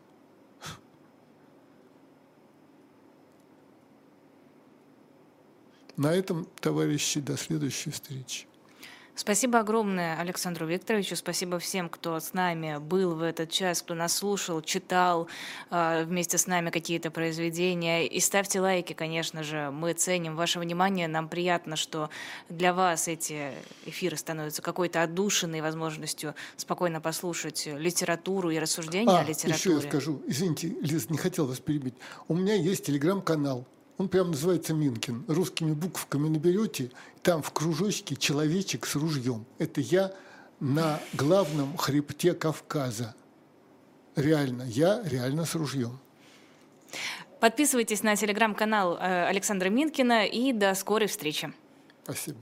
На 5.96 6.14
этом, 6.14 6.46
товарищи, 6.60 7.20
до 7.20 7.36
следующей 7.36 7.90
встречи. 7.90 8.46
Спасибо 9.18 9.60
огромное 9.60 10.20
Александру 10.20 10.66
Викторовичу, 10.66 11.16
спасибо 11.16 11.58
всем, 11.58 11.88
кто 11.88 12.20
с 12.20 12.34
нами 12.34 12.76
был 12.78 13.14
в 13.14 13.22
этот 13.22 13.48
час, 13.48 13.80
кто 13.80 13.94
нас 13.94 14.14
слушал, 14.14 14.60
читал 14.60 15.26
э, 15.70 16.04
вместе 16.04 16.36
с 16.36 16.46
нами 16.46 16.68
какие-то 16.68 17.10
произведения. 17.10 18.06
И 18.06 18.20
ставьте 18.20 18.60
лайки, 18.60 18.92
конечно 18.92 19.42
же, 19.42 19.70
мы 19.70 19.94
ценим 19.94 20.36
ваше 20.36 20.60
внимание, 20.60 21.08
нам 21.08 21.30
приятно, 21.30 21.76
что 21.76 22.10
для 22.50 22.74
вас 22.74 23.08
эти 23.08 23.52
эфиры 23.86 24.18
становятся 24.18 24.60
какой-то 24.60 25.02
отдушиной 25.02 25.62
возможностью 25.62 26.34
спокойно 26.58 27.00
послушать 27.00 27.66
литературу 27.66 28.50
и 28.50 28.58
рассуждения 28.58 29.16
а, 29.16 29.20
о 29.20 29.24
литературе. 29.24 29.76
еще 29.76 29.82
я 29.82 29.90
скажу, 29.90 30.20
извините, 30.26 30.76
Лиз, 30.82 31.08
не 31.08 31.16
хотел 31.16 31.46
вас 31.46 31.58
перебить. 31.58 31.94
У 32.28 32.34
меня 32.34 32.52
есть 32.52 32.84
телеграм-канал, 32.84 33.64
он 33.98 34.08
прям 34.08 34.30
называется 34.30 34.74
Минкин. 34.74 35.24
Русскими 35.28 35.72
буквами 35.72 36.28
наберете, 36.28 36.90
там 37.22 37.42
в 37.42 37.50
кружочке 37.52 38.16
человечек 38.16 38.86
с 38.86 38.94
ружьем. 38.94 39.46
Это 39.58 39.80
я 39.80 40.12
на 40.60 41.00
главном 41.12 41.76
хребте 41.76 42.34
Кавказа. 42.34 43.14
Реально, 44.14 44.62
я 44.62 45.02
реально 45.04 45.44
с 45.44 45.54
ружьем. 45.54 45.98
Подписывайтесь 47.40 48.02
на 48.02 48.16
телеграм-канал 48.16 48.96
э, 48.96 49.26
Александра 49.26 49.68
Минкина 49.68 50.26
и 50.26 50.52
до 50.52 50.74
скорой 50.74 51.08
встречи. 51.08 51.52
Спасибо. 52.04 52.38